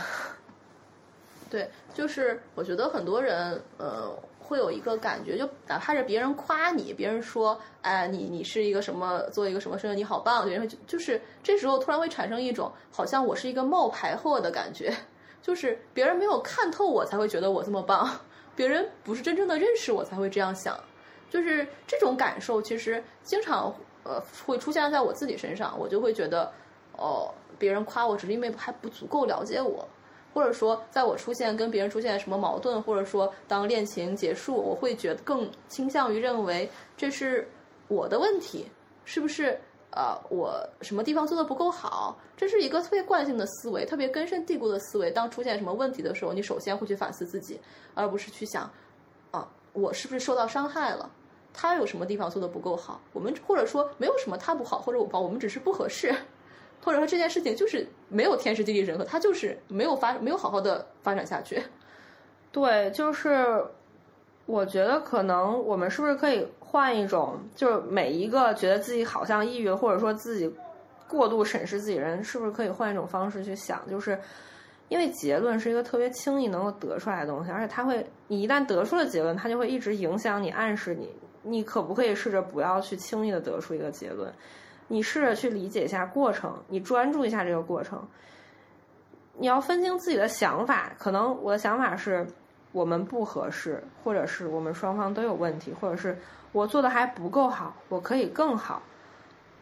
[1.49, 14.93] 对，就是我觉得很多人呃会有一个感觉，就哪怕是别人夸你，别人说哎你你是一个什么做一个什么事情你好棒，别人会就是这时候突然会产生一种好像我是一个冒牌货的感觉，
[15.41, 18.07] 就是别人没有看透我才会觉得我这么棒。
[18.57, 20.77] 别人不是真正的认识我才会这样想，
[21.29, 26.51] 就是这种感受其实经常呃会出现在我自己身上，我就会觉得
[26.93, 29.87] 哦，别人夸我只是因为还不足够了解我，
[30.33, 37.47] 或者说在我出现跟别人出现什么矛盾，或者说当恋情结束，我会觉得更倾向于认为这是
[37.87, 38.65] 我的问题，
[39.05, 39.59] 是不是？
[39.97, 42.15] 呃，我什么地方做的不够好？
[42.35, 45.09] 这是一个特别惯性的思维，特别根深蒂固的思维。
[45.09, 47.59] 当出现什么问题的时候，你首先会去反思自己，
[47.95, 48.71] 而不是去想，
[49.31, 51.09] 啊，我是不是受到伤害了？
[51.51, 56.13] 他有什么地方做的不够好，我们或者说没有什么他不好或者我不好，我们只是不合适，
[56.85, 61.63] 或者说这件事情就是没有天时地利人和，他就是没有发没有好好的发展下去。
[62.51, 63.65] 对，就是
[64.45, 70.53] 我觉得可能我们是不是可以换一种，就是每一个觉得自己好像抑郁或者说自己
[71.07, 74.19] 过度审视自己人，是不是可以换一种方式去想，就是
[74.89, 81.09] 因为结论是一个特别轻易能够得出来的东西，而且它会，你一旦得出了结论，它就会一直影响你，暗示你，
[81.41, 84.29] 你可不可以试着不要去轻易的得出一个结论？
[84.89, 88.05] 你试着去理解一下过程，你专注一下这个过程，
[89.37, 90.91] 你要分清自己的想法。
[90.97, 92.25] 可能我的想法是
[92.71, 96.17] 我们不合适，或者是我们双方都有问题，或者是
[96.51, 98.81] 我做的还不够好，我可以更好，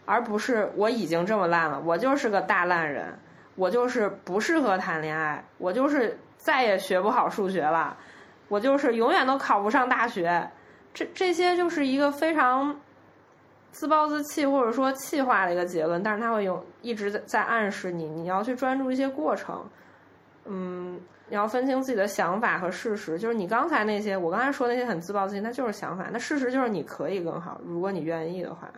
[0.06, 3.18] 而不是我已经这么烂了，我就是个大烂人，
[3.56, 7.96] 我就是不适合谈恋爱，我就是再也学不好数学了，
[8.48, 10.50] 我就是永远都考不上大学。
[10.94, 12.76] 这这些就是一个非常。
[13.72, 19.66] 自暴自弃或者说气化的一个结论，但是他会有一直在在暗示你，你要去专注一些过程，
[20.46, 20.98] 嗯，
[21.28, 23.18] 你要分清自己的想法和事实。
[23.18, 26.10] 就是你刚才那些，我刚才说那些很自暴自弃，那就是想法。
[26.12, 28.72] 那事实就是你可以更好，如果你愿意的话。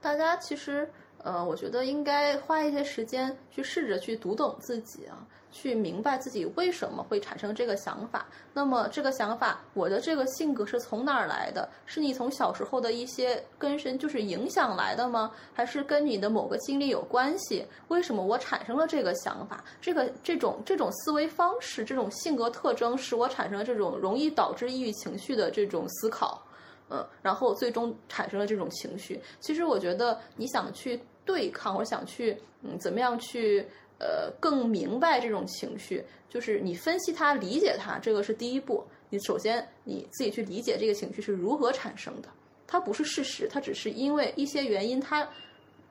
[0.00, 0.88] 大家其实，
[1.18, 5.18] 呃，我觉得应该花一些时间去试着去读懂自己啊。
[5.52, 8.26] 去明白自己为什么会产生这个想法。
[8.52, 11.68] 那么，这个想法，我的这个性格是从哪儿来的？
[11.86, 15.30] 是你从小时候的一些根深，就是影响来的吗？
[15.52, 17.64] 还是跟你的某个经历有关系？
[17.88, 19.62] 为什么我产生了这个想法？
[19.80, 26.42] 这个这种这种思维方式，这种性格特征，使我产生了这种容易导致抑郁情绪的这种思考。
[26.90, 29.20] 嗯，然后最终产生了这种情绪。
[29.40, 33.66] 其实，我觉得你想去对抗，或者想去嗯，怎么样去？
[34.02, 38.84] 呃，更明白这种情绪，就是你分析它、理解它，这个是第一步。
[39.10, 42.28] 你首先你自己去理解这个情绪是如何产生的，
[42.66, 45.22] 它不是事实，它只是因为一些原因，它，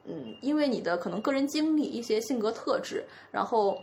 [0.03, 3.81] 嗯，因为你的可能个人经历、一些性格特质，然后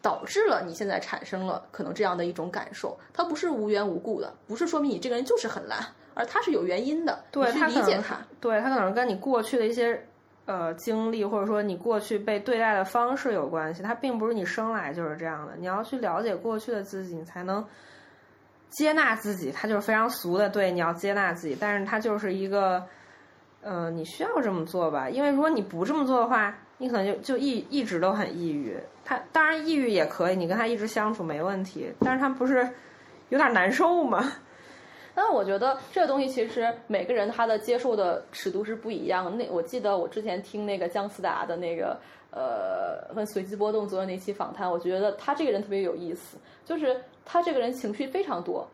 [0.00, 2.98] 导致了你现在产生了可能这样的一种感受。
[3.12, 7.22] 它不是无缘无故的，不是说明你这个人就是很烂，而它是有原因的。
[7.30, 10.02] 对，去理解它，对，它可能跟你过去的一些。
[10.48, 15.52] 呃，经历或者说你过去被对待的方式有关系，它并不是你生来就是这样的。
[15.58, 17.62] 你要去了解过去的自己，你才能
[18.70, 19.52] 接纳自己。
[19.52, 22.82] 它就是非常俗的，对，你要接纳自己，但是它就是一个，
[23.60, 25.10] 嗯，你需要这么做吧？
[25.10, 28.74] 因为如果你不这么做的话，你可能就就一一直都很抑郁。
[29.04, 32.66] 他当然抑郁也可以，你跟他一直相处没问题，但是他不是
[33.28, 34.32] 有点难受吗？
[35.20, 39.32] 但我觉得这个东西其实每个人他的接受的尺度是不一样的。
[39.32, 41.98] 那我记得我之前听那个姜思达的那个
[42.30, 48.64] 呃和随机波动做的那期访谈，我觉得他这个人特别有意思，就是他这个人情绪非常多，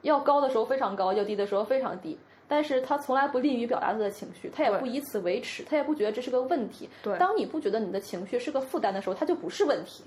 [0.00, 6.88] 要高的时候非常高，要低的时候非常低，但是他从来不利于表达他的情绪，他也不以此为耻，他也不觉得这是个问题。
[7.02, 10.02] 对，当你不觉得你的情绪是个负担的时候，它就不是问题。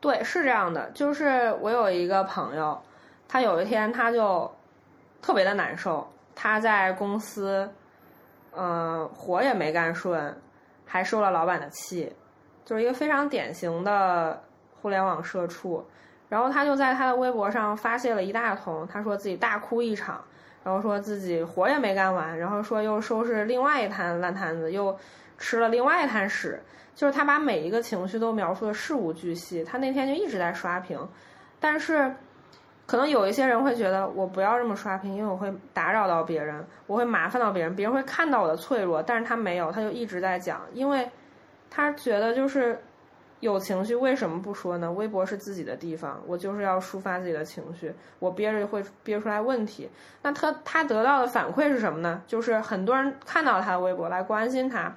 [0.00, 0.90] 对，是这样的。
[0.90, 2.76] 就是我有一个朋友，
[3.28, 4.50] 他有一天他就。
[5.22, 7.70] 特别的难受，他在公司，
[8.50, 10.36] 嗯，活也没干顺，
[10.84, 12.12] 还受了老板的气，
[12.64, 14.42] 就是一个非常典型的
[14.80, 15.86] 互联网社畜。
[16.28, 20.20] 然后他就在他的微博上发泄了一大通，他说自己大哭一场，
[20.64, 24.98] 然后说自己活也没干完，然后说又收拾另外一摊烂摊子，又
[25.38, 26.60] 吃了另外一摊屎，
[26.96, 29.62] 就是他把每一个情绪都描述的事无巨细。
[29.62, 31.08] 他那天就一直在刷屏，
[31.60, 32.12] 但是。
[32.92, 39.02] 可能有一些人会觉得我不要这么刷屏，因为我会打扰到别人，我会麻烦到别人，别人会看到我的脆弱。
[39.02, 41.10] 但是他没有，他就一直在讲，因为
[41.70, 42.78] 他觉得就是
[43.40, 44.92] 有情绪为什么不说呢？
[44.92, 49.88] 微博是自己的地方，我就是要抒发自己的情绪，我憋着会憋出来问题。
[50.20, 52.20] 那他他得到的反馈是什么呢？
[52.26, 54.94] 就是很多人看到他的微博来关心他，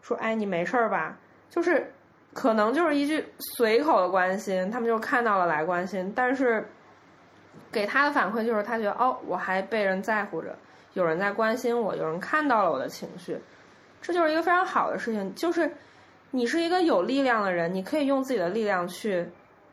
[0.00, 1.18] 说：“哎，你没事儿吧？”
[1.50, 1.92] 就是
[2.32, 6.66] 可能就是一句随口的关心，他们就看到了来关心，但是。
[7.72, 10.54] 给他的反馈就是，他觉得哦，我还被人在乎着，
[10.92, 13.40] 有人在关心我，有人看到了我的情绪，
[14.02, 15.34] 这就是一个非常好的事情。
[15.34, 15.72] 就是
[16.30, 19.26] 你是一个有力量的人，你可以用自己的力量去，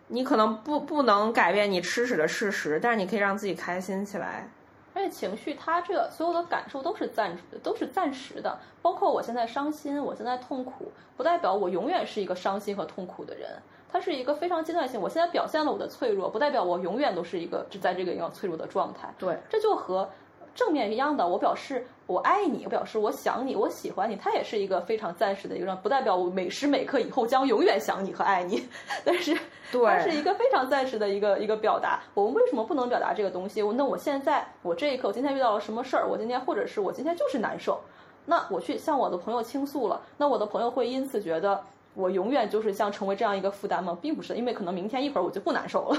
[0.07, 4.47] 你可能不不能改变你吃屎的事实，但是你可以让自己开心起来。
[4.93, 13.51] 而且情绪，它这所有的感受都是暂都是暂时的，包括我现在伤心，我现在痛苦，不代表我永远是一个伤心和痛苦的人。
[13.91, 14.99] 它是一个非常阶段性。
[14.99, 19.13] 我现在表现了我的脆弱，不代表我永远都是一个只在这个样脆弱的状态。
[19.17, 20.07] 对，这就和
[20.55, 28.67] 正面一样的，我表示我爱你，我表示我想你，我喜欢你，它也是一个非常暂时的一个状，不代表我每时每刻以后将永远想你和爱你。
[29.05, 29.37] 但是，
[29.71, 32.01] 它是一个非常暂时的一个一个表达。
[32.13, 33.61] 我们为什么不能表达这个东西？
[33.71, 36.07] 那我现在，我这一刻，我今天遇到了什么事儿？
[36.07, 37.79] 我今天，或者是我今天就是难受。
[38.25, 41.59] 那我去向我的朋友倾诉了，那我的朋友会因此觉得
[41.99, 43.97] 我永远就是像成为这样一个负担吗？
[44.01, 45.97] 并不是，因为可能明天一会儿我就不难受了。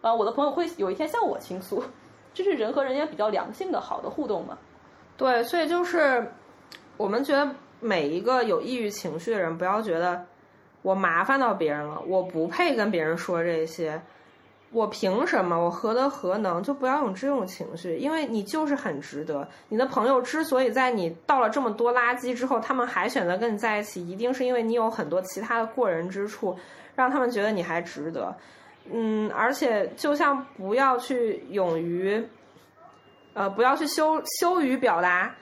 [0.00, 1.82] 啊，我的朋友会有一天向我倾诉。
[2.34, 4.58] 这是人和人也比较良性的好的互动嘛？
[5.16, 6.32] 对，所以就是
[6.96, 10.24] 我们觉得每一个有抑郁情绪的人，不要觉得
[10.82, 14.00] 我麻烦到别人了，我不配跟别人说这些，
[14.70, 16.62] 我凭什么，我何德何能？
[16.62, 19.48] 就不要有这种情绪，因为你就是很值得。
[19.68, 26.54] 你的朋友之所以在你倒了这么多垃圾之后，他们还选择跟你在一起，一定是因为你有很多其他的过人之处，
[26.94, 28.34] 让他们觉得你还值得。
[28.90, 32.22] 嗯，而且就像不要去勇于，
[33.32, 35.34] 呃，不要去羞羞于表达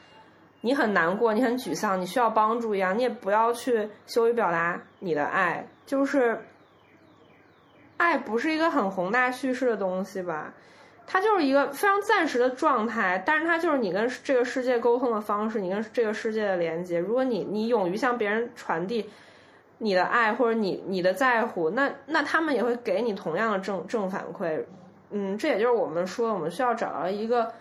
[0.61, 5.66] 你很难过、你很沮丧、你需要帮助一样，你也不要去羞于表达你的爱。
[5.85, 6.41] 就是
[7.97, 10.53] 爱不是一个很宏大叙事的东西吧？
[11.07, 16.99] 它就是一个非常暂时的状态，但是它就是你跟这个世界沟通的方式，你跟这个世界的连接。
[16.99, 19.09] 如果你你勇于向别人传递。
[19.78, 24.59] 你的爱或者你你的在乎，那那他们也会给你同样的正正反馈，
[25.11, 27.53] 嗯，这也就是我们说，我们需要找到一个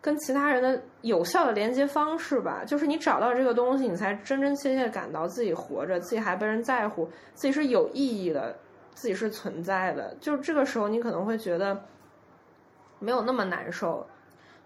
[0.00, 2.64] 跟其他人的有效的连接方式吧。
[2.66, 8.58] 就是你找到这个东西，你才真真切切感到自己活着，自己还被人在乎，自己是有意义的，
[9.00, 10.14] 自己是存在的。
[10.20, 11.86] 就这个时候，你可能会觉得
[12.98, 14.06] 没有那么难受。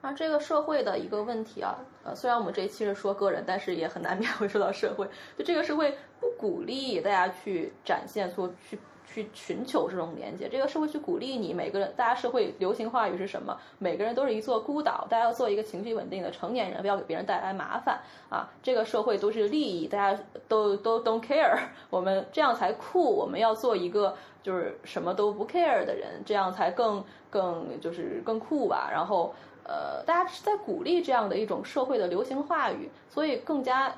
[0.02, 5.08] 那这个社会的一个问题啊，呃，虽然我们这一期是说个人，但是也很难 免会说到社会。
[5.38, 8.76] 就这个社会不鼓励大家去展现、说去
[9.06, 10.48] 去寻求这种连接。
[10.48, 13.56] 这个社会去鼓励你每个人，大家社会流行话语是什么？
[13.78, 18.50] 每个人都是一座孤岛，大家要做一个情绪稳定的成年人，不要给别人带来麻烦啊。
[18.62, 21.56] 这个社会都是利益，大家都都 don't care，
[21.90, 23.14] 我们这样才酷。
[23.16, 28.88] 我们要做一个就是什么都不 care 的人，这样才更更就是更酷吧。
[28.92, 29.34] 然后。
[29.66, 33.90] 呃，大家是在鼓励这样的一种社会的流行话语，所以更加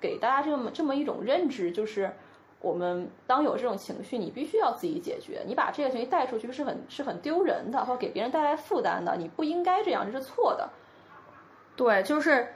[0.00, 2.08] 给大家这么这么一种认知，就是
[2.60, 10.68] 我们当有这种情绪，你必须要自己解决，你把这个情绪带出去是很是很丢人的，或给别人带来负担的，你不应该这样，这是错的。
[11.76, 12.46] 对，就是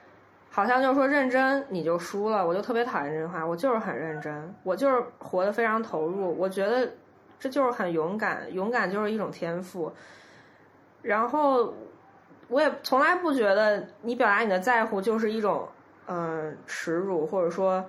[0.50, 6.90] 好像就是说认真你就输了，我就特别讨厌这句话，我就是很认真，我就是活得非常投入，我觉得
[7.38, 9.92] 这就是很勇敢，勇敢就是一种天赋，
[11.02, 11.72] 然后。
[12.48, 15.66] 我也从来不觉得你表达你的在乎就是一种，
[16.06, 17.82] 嗯，耻辱，或者说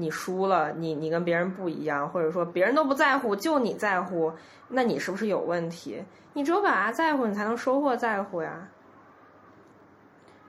[0.00, 4.32] 你输了，你你跟别人不一样，或者说别人都不在乎，就你在乎，
[4.68, 6.02] 那你是不是有问题？
[6.32, 8.68] 你只有表达在乎，你才能收获在乎呀。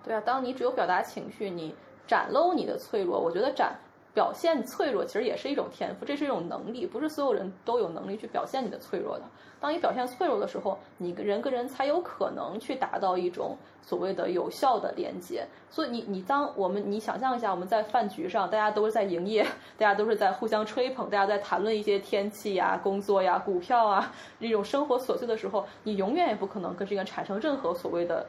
[0.04, 1.76] 对啊，当你只有表达情绪，你
[2.08, 3.76] 展露你的脆弱，我觉得展。
[4.14, 9.24] 表现脆弱其实也是一种天赋，这是一种能力，不是所有人都有能力去表现你的脆弱的。
[9.60, 15.46] 当你表现脆弱的时候，你跟人跟人才有可能去达到一种所谓的有效的连接。
[15.70, 19.44] 所以你你当我们你想象一下，我们在饭局上，大家都是在营业，
[19.78, 28.26] 大家都是在互相吹捧，大家在谈论一些天气呀、工作呀、股票啊这种生活琐碎的时候，你永远也不可能跟这个产生任何所谓的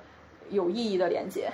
[0.51, 1.51] 有意义的连接。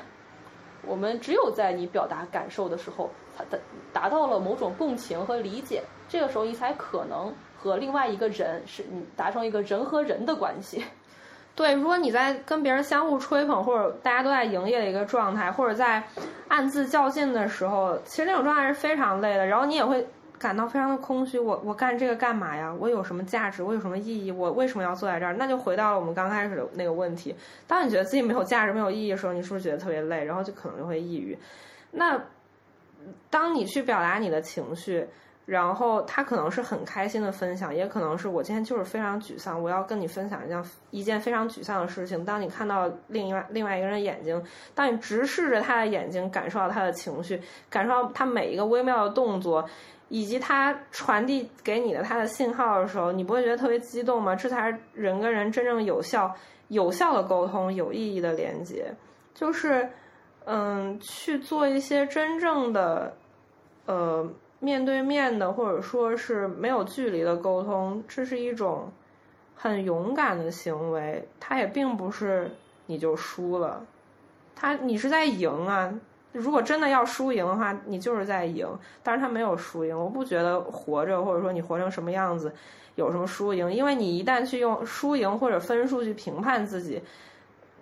[0.87, 3.11] 我们只有在你表达感受的时候。
[3.39, 3.59] 达
[3.93, 10.85] 达到了某种共情和理解，这个时候你才可能和另外一个人是你达成一个人和人的关系。
[11.55, 16.03] 对，如果你在跟别人相互吹捧，或者大家都在营业的一个状态，或者在
[16.49, 19.47] 暗自较劲的时候，其实那种状态是非常累的。
[19.47, 20.05] 然后你也会
[20.39, 21.39] 感到非常的空虚。
[21.39, 22.73] 我我干这个干嘛呀？
[22.79, 23.63] 我有什么价值？
[23.63, 24.31] 我有什么意义？
[24.31, 25.35] 我为什么要坐在这儿？
[25.35, 27.35] 那就回到了我们刚开始的那个问题：
[27.67, 30.25] 当你觉得自己没有价值、没有意义的时候，你是不是觉得特别累？
[30.25, 31.39] 然后就可能就会抑郁。
[31.91, 32.21] 那。
[33.31, 35.07] 当你去表达你的情绪，
[35.47, 42.23] 然后他可能是很开心的分享，也可能是我今天就是非常沮丧，我要跟你分享一件一件非常沮丧的事情。
[42.25, 44.43] 当你看到另外另外一个人眼睛，
[44.75, 49.65] 当你直视着他的眼睛，感受到他的情绪，感受到他每一个微妙的动作，
[50.09, 54.35] 以及他传递给你的他的信号的时候，你不会觉得特别激动吗？
[54.35, 56.35] 这才是人跟人真正有效
[56.69, 58.93] 有效的沟通，有意义的连接，
[59.35, 59.89] 就是。
[60.51, 63.15] 嗯，去做一些真正的，
[63.85, 64.27] 呃，
[64.61, 68.91] 面对面的，或者说是没有距离的沟通，这是一种
[69.55, 71.29] 很勇敢的行为。
[71.39, 72.51] 它也并不是
[72.87, 73.85] 你就输了，
[74.57, 75.93] 他你是在赢啊。
[76.33, 78.69] 如果真的要输赢的话，你就是在赢。
[79.03, 82.53] 但是他没有输赢，我不觉得活着或者说你活成什么样子
[82.97, 87.03] 有什么输赢，因为你一旦去用输赢或者分数去评判自己。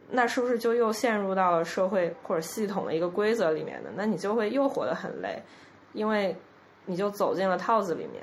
[0.08, 3.90] 那是不是就又陷入到了社会或者系统的一个规则里面呢？
[3.96, 5.42] 那你就会又活得很累，
[5.94, 6.36] 因为
[6.84, 8.22] 你就走进了套子里面。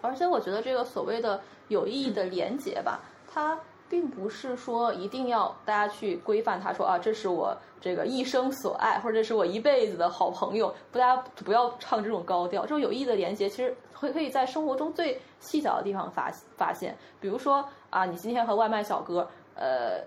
[0.00, 3.56] 而且我觉得这个所谓的有意义的连接吧，它
[3.88, 10.74] 并不是说一定要大家去规范它，说啊，这是我这个一生所爱，或者这是我一辈子的好朋友。
[10.90, 12.62] 不，大家不要唱这种高调。
[12.62, 16.96] 这种有意义的连接，其实会可以在生活中最细小的地方发发现。
[17.20, 20.02] 比如说啊，你今天和外卖小哥，呃。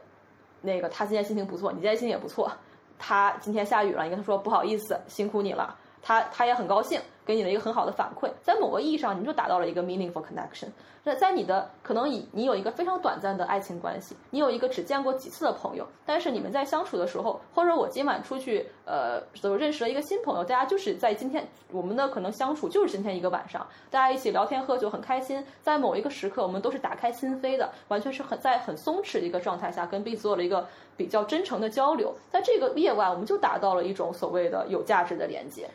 [0.61, 2.51] 那个他今天心情不错，你今天心情也不错。
[2.97, 5.73] 他今天下雨了，你跟他说不好意思，辛苦你了。
[6.01, 6.99] 他他也很高兴，
[7.29, 8.27] 给你了一个很好的反馈。
[8.41, 10.69] 在某个意义上，你就达到了一个 meaningful connection。
[11.03, 30.67] 那在你的可能以你有一个非常短暂的爱情关系，你有一个只见过几次的朋友，但是你们在相处的时候，或者我今晚出去，呃，都认识了一个新朋友，大家就是在今天我们的可能相处就是今天一个晚上，大家一起聊天喝酒很开心，在某一个时刻，我们都是打开心扉的，完全是很在很松弛的一个状态下跟彼此做了一个
[30.97, 35.69] 比较真诚的交流，在这个夜晚，我们就达到了一种所谓的有价值的连接。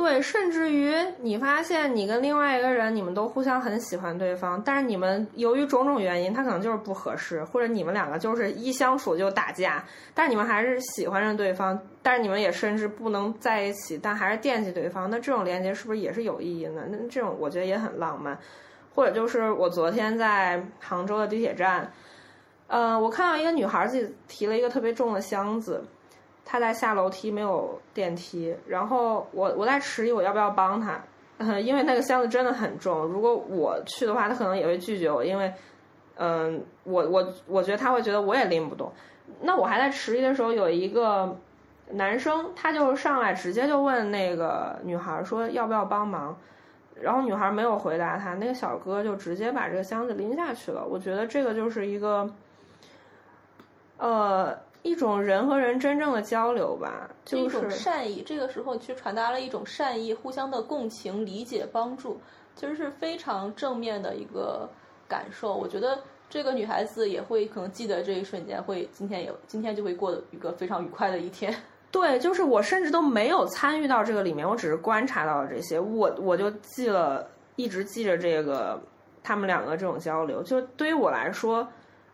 [0.00, 9.84] 对，甚至于你发现你跟另外一个人，你们都互相很喜欢对方，但是你们由于种种原因，他可能就是不合适，或者你们两个就是一相处就打架，
[10.14, 16.82] 但是你们还是喜欢上对方，但是你们也甚至不能在一起，但还是惦记对方，那这种连接是不是也是有意义呢？
[16.88, 18.38] 那这种我觉得也很浪漫。
[18.94, 21.92] 或者就是我昨天在杭州的地铁站，
[22.68, 25.84] 嗯，我看到一个女孩自己提了一个特别重的箱子。
[26.44, 31.00] 他在下楼梯没有电梯，然后我我在迟疑我要不要帮他，
[31.60, 33.02] 因为那个箱子真的很重。
[33.04, 35.52] 如果我去的话，他可能也会拒绝我，因为，
[36.16, 38.90] 嗯，我我我觉得他会觉得我也拎不动。
[39.42, 41.36] 那我还在迟疑的时候，有一个
[41.90, 46.36] 男生，他就上来直接就问那个女孩说要不要帮忙，
[47.00, 50.84] 然后女孩没有回答他，那个小哥就直接把这个箱子拎下去了。
[50.84, 52.28] 我觉得这个就是一个，
[53.98, 54.58] 呃。
[54.82, 58.22] 一种人和人真正的交流吧，就是一种善意。
[58.22, 62.18] 这个时候去传达了一种善意，互相的共情、理解、帮助，
[62.54, 64.66] 其实是非常正面的一个
[65.06, 65.54] 感受。
[65.54, 65.98] 我觉得
[66.30, 71.54] 这个女孩子也会可能记得这一瞬间，会今天也今天就会过得一个非常愉快的一天。
[71.92, 78.80] 对，就是我甚至都没有参与到这个里面，我只是观察到了这些，我我就记了，一直记着这个
[79.22, 80.42] 他们两个这种交流。
[80.42, 81.68] 就对于我来说。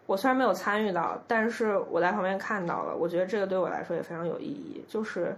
[0.06, 2.96] 我虽然没有参与到，但是我在旁边看到了。
[2.96, 4.84] 我觉得这个对我来说也非常有意义。
[4.86, 5.36] 就是，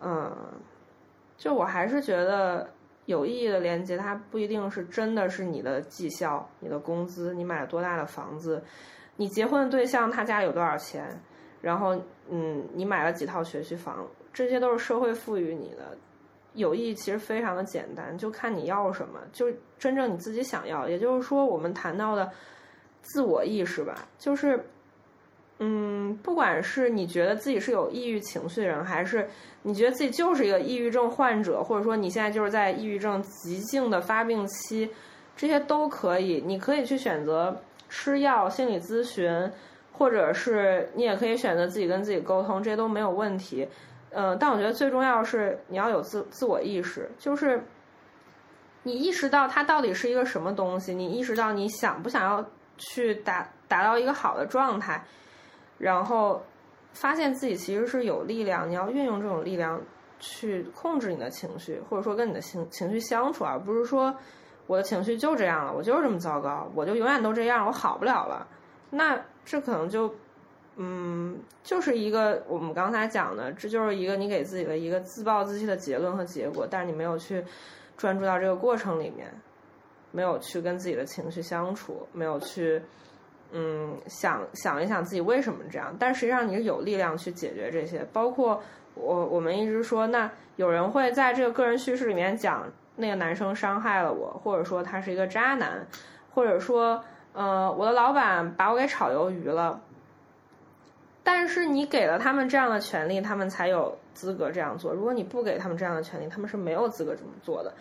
[0.00, 0.32] 嗯，
[1.36, 2.70] 就我还是觉得
[3.06, 8.62] 有意义的连接，它不一定是真的是你的绩效、你的工资、你买了多大的房子、
[9.16, 11.20] 你结婚的对象他家有多少钱，
[11.60, 15.98] 然后嗯，你买了几套学区房，这些都是社会赋予你的。
[16.54, 19.46] 有意义其实非常的简单，就看你要什么，就
[19.80, 20.88] 真正你自己想要。
[20.88, 22.30] 也就是说，我们谈到的。
[23.02, 24.62] 自我意识吧，就是，
[25.60, 29.28] 嗯，不管是你觉得自己是有抑郁情绪的人，还是
[29.62, 34.90] 你觉得自己就是一个抑郁症患者，或者说你现在就是在抑郁症急性的发病期，
[35.34, 36.42] 这些都可以。
[36.46, 37.56] 你可以去选择
[37.88, 39.50] 吃药、心理咨询，
[39.92, 43.66] 或者是你也可以选择自己跟自己沟通，这些都没有问题。
[44.10, 47.64] 嗯，但我觉得最重要是你要有自自我意识，就是
[48.82, 52.46] 你意识到它到底是一个什么东西，你意识到你想不想要。
[52.78, 55.04] 去达达到一个好的状态，
[55.76, 56.42] 然后
[56.92, 59.78] 发现自己其实是有力量，你要运用这种力量
[60.18, 64.16] 去控制你的情绪，或者说跟你的情情绪相处，而不是说
[64.66, 68.46] 我的情绪就这样了，我就是这么糟糕，我就永远都这样，我好不了了。
[68.90, 70.14] 那这可能就
[70.76, 77.44] 嗯，就是一个我们刚才讲的，这就是一个你给自己的一个自暴自弃的结论和结果，但是你没有去
[77.96, 79.32] 专注到这个过程里面。
[80.18, 82.82] 没有去跟自己的情绪相处，没有去，
[83.52, 85.94] 嗯，想想一想自己为什么这样。
[85.96, 88.04] 但实际上你是有力量去解决这些。
[88.12, 88.60] 包括
[88.94, 92.66] 我，我们一直说，那有人会在这个个人叙事里面讲
[92.96, 95.86] 那个男生伤害了我，或者说他是一个渣男，
[96.34, 97.00] 或者说，
[97.32, 99.80] 呃，我的老板把我给炒鱿鱼了。
[101.22, 104.92] 但是你给了他们这样的权利，他们才有资格这样做。
[104.92, 107.72] 如果你不给他们这样的权利，他们是没有资格这么做的。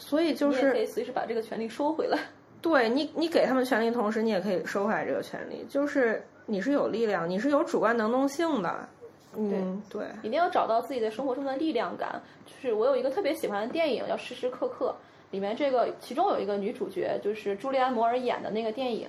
[0.00, 2.18] 所以就是可以随时把这个权利收回来。
[2.60, 5.64] 对你，你给他们权利，同时你也可以收回来这个权利。
[5.68, 8.88] 就是你是有力量，你是有主观能动性的。
[9.36, 12.20] 嗯，对，一定要找到自己的生活中的力量感。
[12.44, 14.94] 就是我有一个特别喜欢的电影叫《时时刻刻》，
[15.32, 19.08] 里面这个其中有一个女主角，就是朱莉安·摩尔演的那个电影，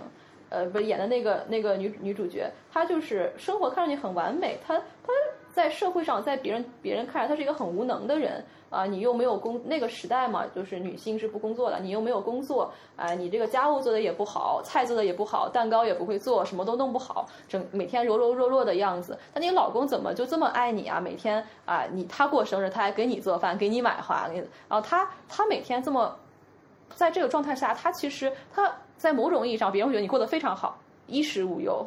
[0.50, 5.12] 呃，不是演的那个那个女女主角，她就是生活看上去很完美，她她
[5.52, 8.88] 在社会上，在别人别人看来，她是一个很无能的人啊。
[8.88, 19.16] 你又没有工，那个时代嘛，就是女性是不工作的，你又没有工作，哎，你这个家务做的也不好，菜做的也不好，蛋糕也不会做，什么都弄不好，整每天柔柔弱弱的样子。
[19.36, 21.00] 那你老公怎么就这么爱你啊？
[21.00, 26.16] 每天啊，你他过生日，他还给你做饭，给你买花，然后他他每天这么，
[26.96, 31.86] 在这个状态下，他其实他在某种意义上，别人会觉得你过得非常好，衣食无忧。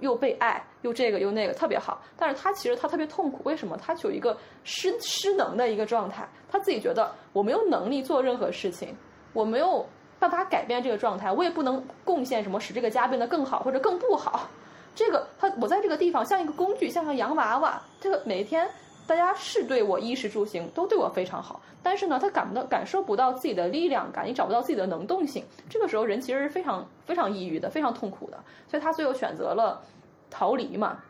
[0.00, 2.00] 又被爱，又这个又那个，特别好。
[2.16, 3.76] 但是他其实他特别痛苦，为什么？
[3.76, 8.96] 他有一个失失能的一个状态，他自己觉得我没有能力做任何事情，
[9.32, 9.86] 我没有
[10.18, 14.48] 办法改变这个状态，我也不能贡献什么使这个家变得更好或者更不好。
[14.94, 18.68] 这个他我在这个地方像一个工具，像个洋娃娃，这个每天。
[19.10, 25.44] 大家是对我衣食住行都对我非常好，但是呢，他感不到感受不到自己的力量感，你找不到自己的能动性。
[25.68, 28.38] 这个时候，人其实是非常非常抑郁的，非常痛苦的。
[28.68, 29.82] 所以他最后选择了
[30.30, 31.02] 逃离嘛，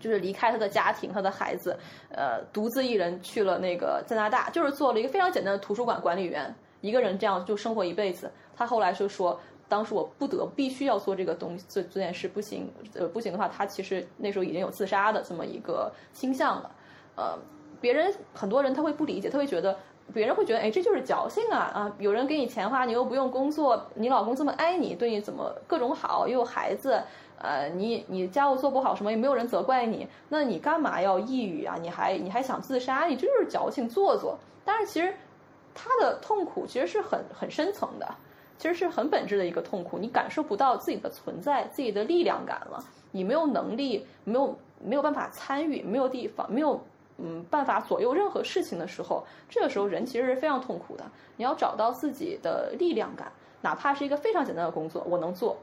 [0.00, 1.78] 就是离开他的家庭，他的孩子，
[2.10, 8.28] 呃，独自一人去了那个加拿大，就是做了一个非常简单的图书馆管理员，一个人这样就生活一辈子。
[8.56, 9.38] 他后来就说，
[9.68, 16.72] 当时我不得必须要做这个东西，这这件事不行，呃，不行的话，他其实那时候已经有自杀的这么一个倾向了。
[17.16, 17.36] 呃，
[17.80, 19.76] 别人很多人他会不理解，他会觉得
[20.14, 21.92] 别人会觉得，哎，这就是矫情啊啊！
[21.98, 27.02] 有人给你钱花，你又不用工作，你老公这么爱你，对你怎么各种好，又有孩子，
[27.38, 31.76] 呃，你你家务做不好什么，也没有人责怪你，那你干嘛要抑郁啊？
[31.80, 33.06] 你还你还想自杀？
[33.06, 34.38] 你这就是矫情做作。
[34.64, 35.12] 但是其实
[35.74, 38.06] 他的痛苦其实是很很深层的，
[38.58, 42.78] 其实是很本质的一个痛苦，你感受不到自己的存在，自己的力量感了，
[43.10, 46.80] 你没有能力，没有没有办法参与，没有地方，没有。
[47.18, 51.04] 嗯，办法左右任何事情的时候，这个时候人其实是非常痛苦的。
[51.36, 55.56] 你要找到自己的力量感，哪怕是一个非常简单的工作，我能做，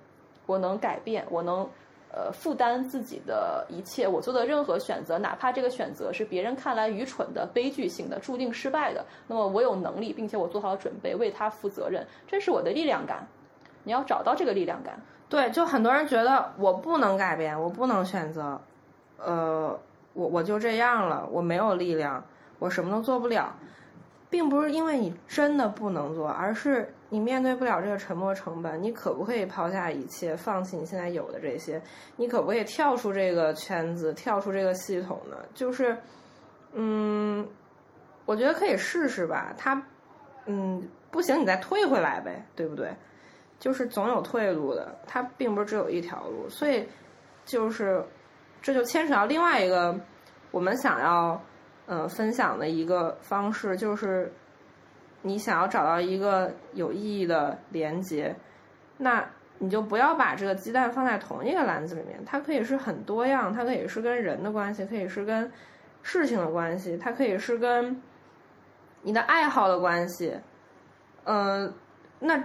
[0.47, 1.59] 我能改变，我能
[2.11, 4.07] 呃负担自己的一切。
[4.07, 13.27] 我做的任何选择，哪怕这个选择是别人看来愚蠢的、悲剧性的、注定失败的，那么我有能力，并且我做好了准备，为他负责任，这是我的力量感。
[13.83, 14.99] 你要找到这个力量感。
[15.29, 18.59] 对，就很多人觉得我不能改变，我不能选择，
[19.19, 19.79] 呃。
[20.13, 22.23] 我我就这样了，我没有力量，
[22.59, 23.55] 我什么都做不了，
[24.29, 28.81] 并不是因为你真的不能做，而是你面对不了这个沉没成本。
[28.81, 31.81] 你可不可以抛下一切，放弃你现在有的这些？
[32.15, 35.37] 你可不可以跳出这个圈子，跳出这个系统呢？
[35.55, 35.97] 就是，
[36.73, 37.47] 嗯，
[38.25, 39.53] 我觉得可以试试吧。
[39.57, 39.81] 他，
[40.45, 42.95] 嗯，不行，你再退回来呗，对不对？
[43.59, 46.87] 就是总有退路的，它并不是只有一条路，所以
[47.45, 48.05] 就是。
[48.63, 49.95] 这就牵扯到另外一个
[50.49, 51.39] 我们想要
[51.85, 54.31] 呃分享的一个方式，就是
[55.21, 58.35] 你想要找到一个有意义的连接，
[58.97, 59.23] 那
[59.59, 65.51] 你就不要把这个鸡蛋放在同一个篮子里面，它可以是很多样，它可以是跟人的关系，可以是跟
[66.01, 68.01] 事情的关系，它可以是跟
[69.01, 70.33] 你的爱好的关系，
[71.25, 71.73] 嗯，
[72.19, 72.41] 那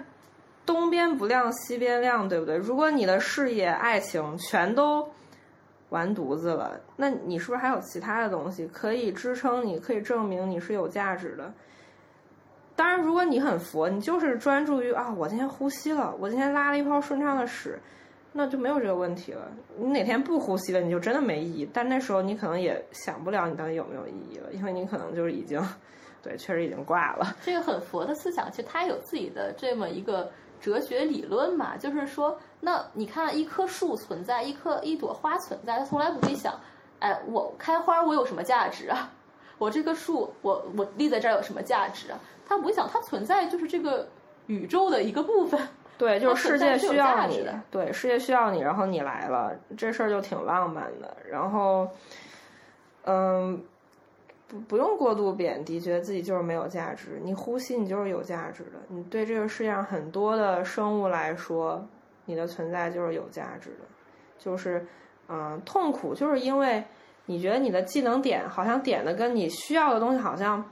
[0.66, 2.56] 东边不亮西边亮，对不对？
[2.56, 5.08] 如果你的事业、爱情全都
[5.90, 11.52] 完犊子了，那你是不是还有其他的东西可以支撑你，可以证明你是有价值的？
[12.76, 17.78] 当然，如果你很佛，你就是专注于啊，我今天呼吸了，我今天拉了一泡顺畅的屎，
[18.32, 19.50] 那就没有这个问题了。
[19.76, 21.70] 你哪天不呼吸了，你就真的没意义。
[21.72, 25.60] 但那时候你可能也想不了你到底有没有意义了，因为你可能就是已经，
[26.22, 27.36] 对，确实已经挂了。
[27.42, 30.30] 这个很佛的思想，其实它有自己的这么一个。
[30.60, 36.54] 哲学理论嘛，就是说，那你看一棵树存在，一棵一朵花存在，它从来不会想，
[36.98, 39.10] 哎，我开花我有什么价值啊？
[39.58, 42.18] 我这棵树，我我立在这儿有什么价值啊？
[42.46, 44.08] 它不会想，它存在就是这个
[44.46, 45.60] 宇宙的一个部分。
[45.98, 51.16] 对，就是世界需要你，对，世界需要你，然后你来了，这事儿就挺浪漫的。
[51.28, 51.88] 然后，
[53.04, 53.62] 嗯。
[54.48, 57.20] 不不用过度贬低，觉得自己就是没有价值。
[57.22, 58.80] 你呼吸，你就是有价值的。
[58.88, 61.86] 你对这个世界上很多的生物来说，
[62.24, 63.84] 你的存在就是有价值的。
[64.38, 64.86] 就是，
[65.28, 66.82] 嗯，痛苦就是因为
[67.26, 70.64] 你觉得你的技能点好像点的跟你需要的东西好像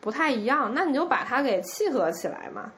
[0.00, 2.72] 不太一样，那你就把它给契合起来嘛。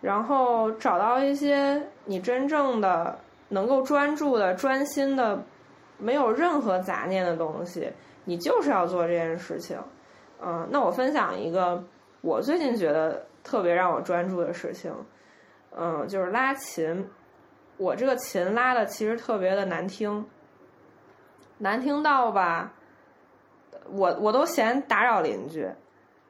[0.00, 3.18] 然后找到一些你真正的
[3.48, 5.42] 能够专注的、专心的、
[5.98, 7.92] 没有任何杂念的东西。
[8.28, 9.78] 你就是要做这件事情，
[10.42, 11.82] 嗯，那我分享一个
[12.22, 14.92] 我最近觉得特别让我专注的事情，
[15.76, 17.08] 嗯，就是拉琴。
[17.76, 20.26] 我这个琴拉的其实特别的难听，
[21.58, 22.72] 难听到吧，
[23.90, 25.70] 我我都嫌打扰邻居，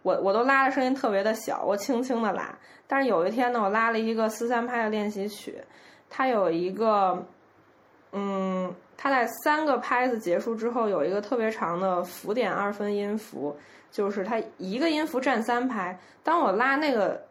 [0.03, 2.55] 我我都拉的声音特别的小，我轻轻的拉。
[2.86, 5.64] 但是有一天呢，我拉了一个四三拍的练习曲，
[6.11, 7.24] 它有一个，
[8.12, 8.74] 嗯。
[8.97, 13.57] 它在三个拍子结束之后有一个特别长的浮点二分音符，
[13.90, 15.99] 就是它一个音符占三拍。
[16.22, 17.22] 当我拉那个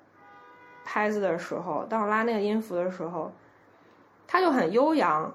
[0.85, 3.31] 拍子的时候，当我拉那个音符的时候，
[4.27, 5.33] 它就很悠扬，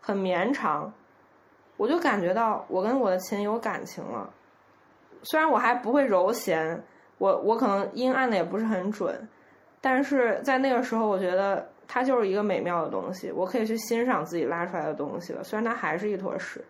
[0.00, 0.92] 很绵长，
[1.76, 4.30] 我就感觉到我跟我的琴有感情了。
[5.22, 6.82] 虽然我还不会揉弦，
[7.18, 9.28] 我我可能音按的也不是很准，
[9.80, 15.42] 但是在那个时候，我觉得它就是一个美妙的东西，我可以去欣赏自己拉出来的东西了。
[15.44, 16.64] 虽然它还是一坨屎，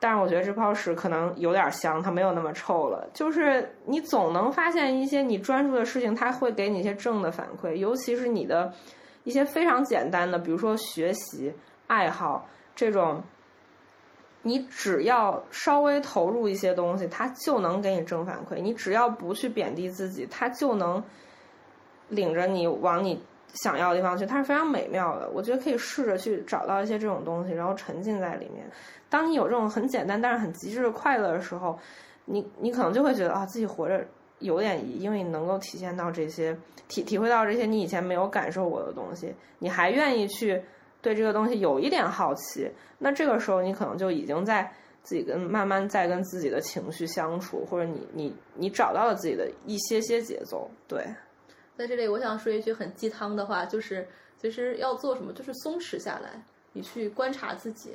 [0.00, 3.08] 但是我觉得这泡屎可能有点香，它没有那么臭了。
[3.12, 8.72] 就是你总能发现一些你专注的事情，它会给你一些正的反馈，尤其是你的
[9.24, 11.54] 一些非常简单的，比如说学习、
[11.86, 13.22] 爱好这种。
[14.46, 18.60] 你只要稍微投入一些东西，它就能给你正反馈。
[18.60, 21.02] 你只要不去贬低自己，它就能
[22.10, 23.24] 领着你往你
[23.54, 24.24] 想要的地方去。
[24.26, 25.28] 它是非常美妙的。
[25.30, 28.64] 我觉得可以试着去找到一些这种东西，然后沉浸在里面。
[29.08, 31.78] 当你有这种很简单但是很极致的快乐的时候，
[32.26, 34.04] 你你可能就会觉得啊，自己活着
[34.38, 36.56] 有点意义，因为你能够体现到这些，
[36.88, 40.62] 体体会到这些你以前没有感受过的东西，你还愿意去。
[41.02, 42.66] 对这个东西有一点好奇，
[42.98, 44.66] 那这个时候你可能就已经在
[45.02, 50.66] 自己跟慢慢在跟自己的情绪相处，或者你你你找到了自己的一些些节奏。
[50.88, 51.04] 对，
[51.76, 54.06] 在这里我想说一句很鸡汤的话，就是
[54.38, 57.94] 其实要做什么，就是松弛下来，你去观察自己，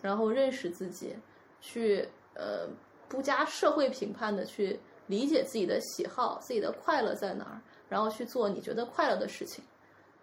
[0.00, 1.16] 然后认识自己，
[1.60, 2.68] 去呃
[3.08, 9.64] 不加社会评判的去理解自己的喜好，自己的快乐在哪儿，然后去做你觉得快乐的事情。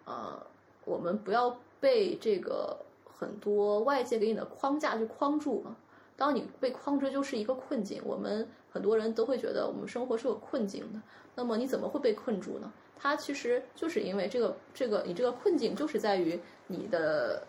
[0.04, 0.40] 呃，
[0.84, 1.56] 我们不要。
[1.78, 2.74] 被这个
[3.04, 5.76] 很多外界给你的框架去框住了，
[6.16, 8.00] 当你被框住，就是一个困境。
[8.02, 11.00] 我们很多人都会觉得我们生活是有困境的。
[11.34, 12.72] 那么你怎么会被困住呢？
[12.98, 17.46] 它其实就是因为这个这个你这个困境就是在于你的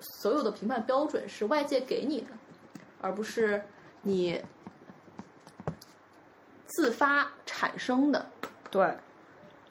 [0.00, 2.28] 所有的评判标准是外界给你的，
[3.00, 3.62] 而不是
[4.02, 4.42] 你
[6.66, 8.26] 自发产生的。
[8.70, 8.96] 对，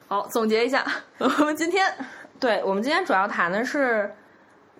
[0.08, 0.86] 好，总结一下，
[1.18, 1.92] 我们今天。
[2.40, 4.12] 对我们今天主要谈的是，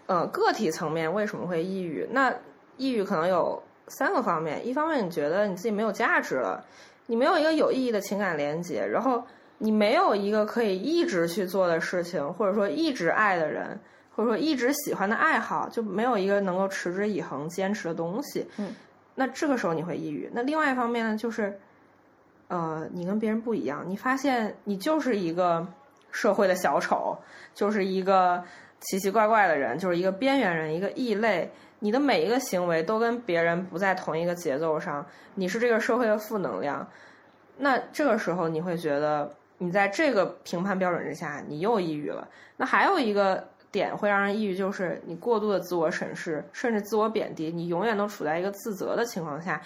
[0.07, 2.07] 呃，个体层面为什么会抑郁？
[2.11, 2.34] 那
[2.76, 6.62] 抑郁可能有三个方面：一方面，你觉得你自己没有价值了，
[7.07, 9.24] 你没有一个有意义的情感连接，然后
[9.64, 13.80] 你没有一个可以一直去做的事情，或者说一直爱的人，
[14.14, 18.46] 或者说一直喜欢的爱好，就没有一个能够持之以恒坚持的东西。
[18.58, 18.72] 嗯，
[19.14, 20.30] 那这个时候你会抑郁。
[20.34, 21.58] 那另外一方面呢，就是，
[22.48, 25.66] 呃，你跟别人不一样，你发现你就是一个。
[26.14, 27.18] 社会的小丑
[27.54, 28.40] 就是一个
[28.78, 31.50] 奇奇怪怪的人，就是一个边缘人，一个异类。
[31.80, 35.04] 你的每一个行为都跟别人不在同一个节奏上，
[35.34, 36.86] 你是这个社会的负能量。
[37.58, 39.28] 那这个时候你会觉得，
[39.59, 42.26] 你在这个评判标准之下，你又抑郁了。
[42.57, 49.61] 那还有一个点会让人抑郁，就是你过度的自我审视，甚至自我贬低，你永远都处在一个自责的情况下。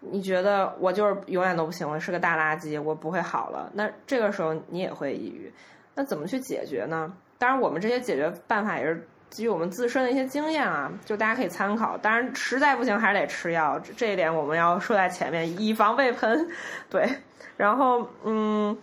[0.00, 3.70] 你觉得我就是永远都不行，我是个大垃圾，我不会好了。
[3.72, 5.52] 那这个时候你也会抑郁。
[5.94, 7.12] 那怎么去解决呢？
[7.38, 11.96] 当然，我们这些解决办法也是基于我们自身的一些经验啊，就大家可以参考。
[11.98, 16.48] 当然，实在不行还是得吃药，这一点我们要说在前面，以防被喷。
[16.90, 17.08] 对，
[17.56, 18.76] 然后嗯，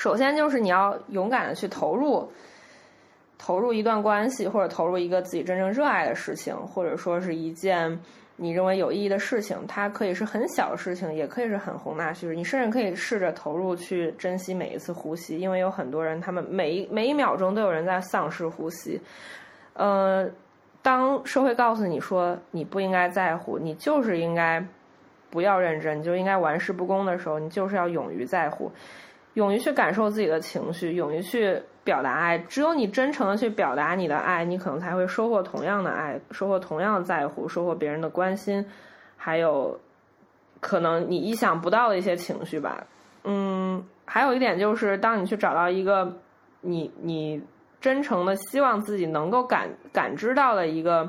[0.00, 2.26] 首先就是你要勇敢的去投入，
[3.36, 8.00] 投入一段关系，或者投入一个自己真正热爱的事情，或者说是一件。
[8.36, 12.34] 你认为有意义的事情，它可以是很小的事情，也可以是很宏大叙事。
[12.34, 18.98] 你甚至可以试着投入去珍惜每一次呼吸，因为有很多人，他们每一每一秒钟都有人在丧失呼吸。
[19.74, 20.26] 呃，
[20.80, 24.64] 当社会告诉你说你不应该在乎，你就是应该
[25.28, 28.72] 不要认真，你就应该玩世不恭的时候，你就是要勇于在乎，
[29.40, 31.60] 勇于去感受自己的情绪，勇于去。
[31.82, 38.64] 表达爱，只有你真诚的去表达你的爱，你可能才会收获同样的爱，收获同样的在乎，收获别人的关心，
[39.16, 39.80] 还有
[40.60, 42.86] 可能你意想不到的一些情绪吧。
[43.24, 46.14] 嗯，还有一点就是，当你去找到一个
[46.60, 47.42] 你你
[47.80, 51.08] 真诚的希望自己能够感感知到的一个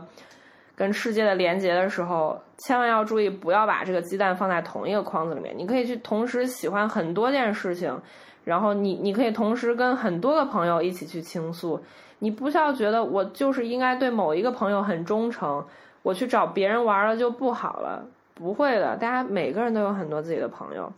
[0.82, 5.56] 跟世界的连接的时候，千万要注意不要把这个鸡蛋放在同一个筐子里面。
[5.56, 7.96] 你可以去同时喜欢很多件事情。
[8.44, 11.80] 然后你你可以同时跟很多个朋友一起去倾诉，
[12.18, 15.64] 你不需要觉得我就是应该对某一个朋友很忠诚，
[16.02, 18.04] 我去找别人玩了就不好了，
[18.34, 20.92] 不会的，大家每个人都有很多自己的朋友，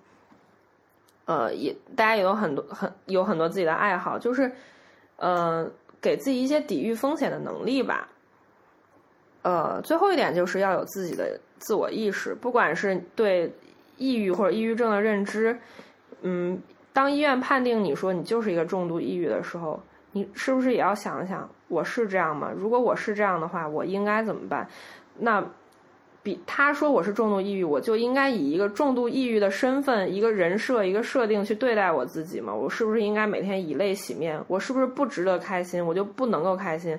[1.26, 4.50] 呃，也大家也有很多很有很多自己的爱好，就是，
[5.18, 5.70] 呃，
[6.00, 8.08] 给自己一些抵御风险的能力吧。
[9.44, 13.54] 呃，最后一点就是要有自己的自我意识，不管是对
[13.98, 15.58] 抑郁或者抑郁症的认知，
[16.24, 16.62] 嗯。
[16.96, 19.82] 当医院判定你说你就是一个重度抑郁的时候，
[20.12, 22.52] 你是不是也要想想，我是这样吗？
[22.56, 24.68] 如果我是这样的话，我应该怎么办？
[25.18, 25.44] 那
[26.22, 32.54] 比他说我是重度抑郁，我就应该以一个重度抑郁的身份、一个人设、一个设定去对待我自己吗？
[32.54, 34.40] 我是不是应该每天以泪洗面？
[34.48, 35.84] 我是不是不值得开心？
[35.84, 36.96] 我就不能够开心？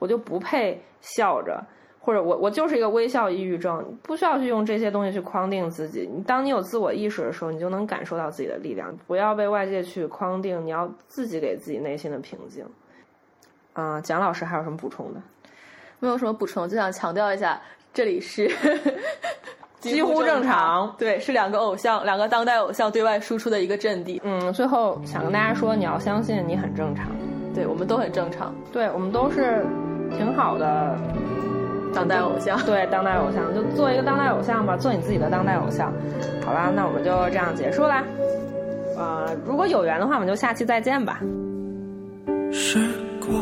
[0.00, 1.64] 我就不配笑着？
[2.08, 6.08] 或者我我就是一个微笑抑郁症，不需要去用这些东西去框定自己。
[6.10, 8.90] 你当你有自我意识的时候，你就能感受到自己的力量。
[9.06, 12.64] 不要被外界去框定，你要自己给自己内心的平静。
[13.74, 15.20] 啊，蒋老师还有什么补充的？
[15.98, 17.60] 没有什么补充，就想强调一下，
[17.92, 18.50] 这里是
[19.78, 20.90] 几乎正常。
[20.96, 24.18] 对，是两个偶像，两个当代偶像对外输出的一个阵地。
[24.24, 27.10] 嗯，最后想跟大家说，你要相信你很正常。
[27.54, 28.54] 对我们都很正常。
[28.72, 29.62] 对我们都是
[30.16, 30.96] 挺好的。
[31.94, 35.92] 当代偶像，对当代偶像，就做一个当代偶像吧，做你自己的当代偶像，
[36.44, 38.04] 好啦，那我们就这样结束啦。
[38.96, 41.20] 呃，如果有缘的话，我们就下期再见吧。
[42.50, 42.78] 时
[43.20, 43.38] 过，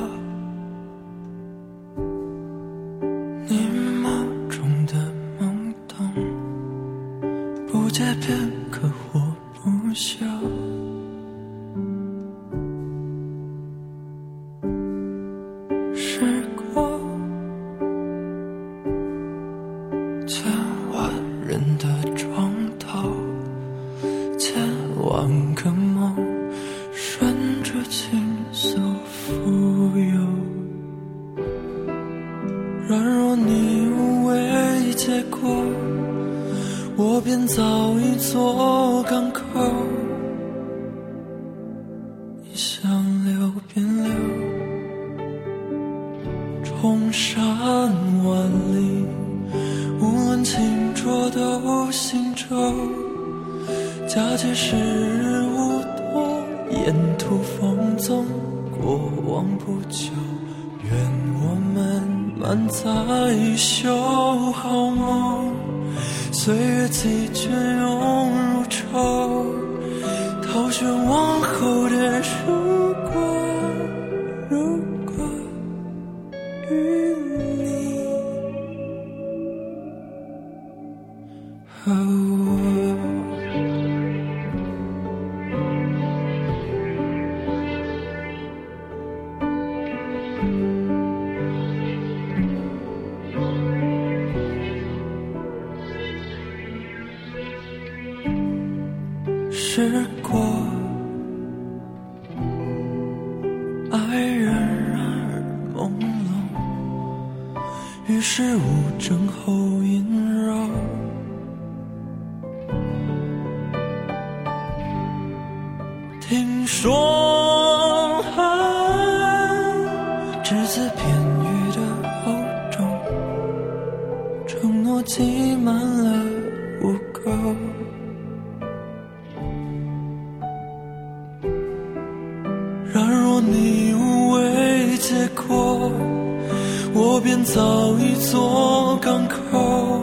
[136.98, 140.00] 我便造一座港口，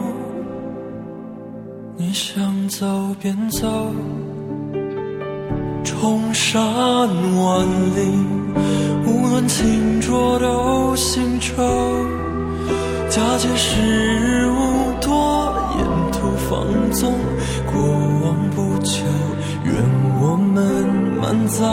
[1.96, 2.86] 你想走
[3.20, 3.66] 便走，
[5.82, 7.66] 重山万
[7.96, 8.00] 里，
[9.06, 11.52] 无论清浊都行舟。
[13.08, 17.12] 佳节时日无多，沿途放纵，
[17.72, 17.82] 过
[18.22, 19.04] 往不求，
[19.64, 19.74] 愿
[20.20, 20.62] 我们
[21.20, 21.66] 满载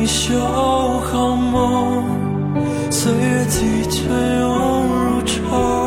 [0.00, 2.23] 一宿好梦。
[2.90, 4.08] 岁月几圈
[4.40, 5.83] 涌如潮。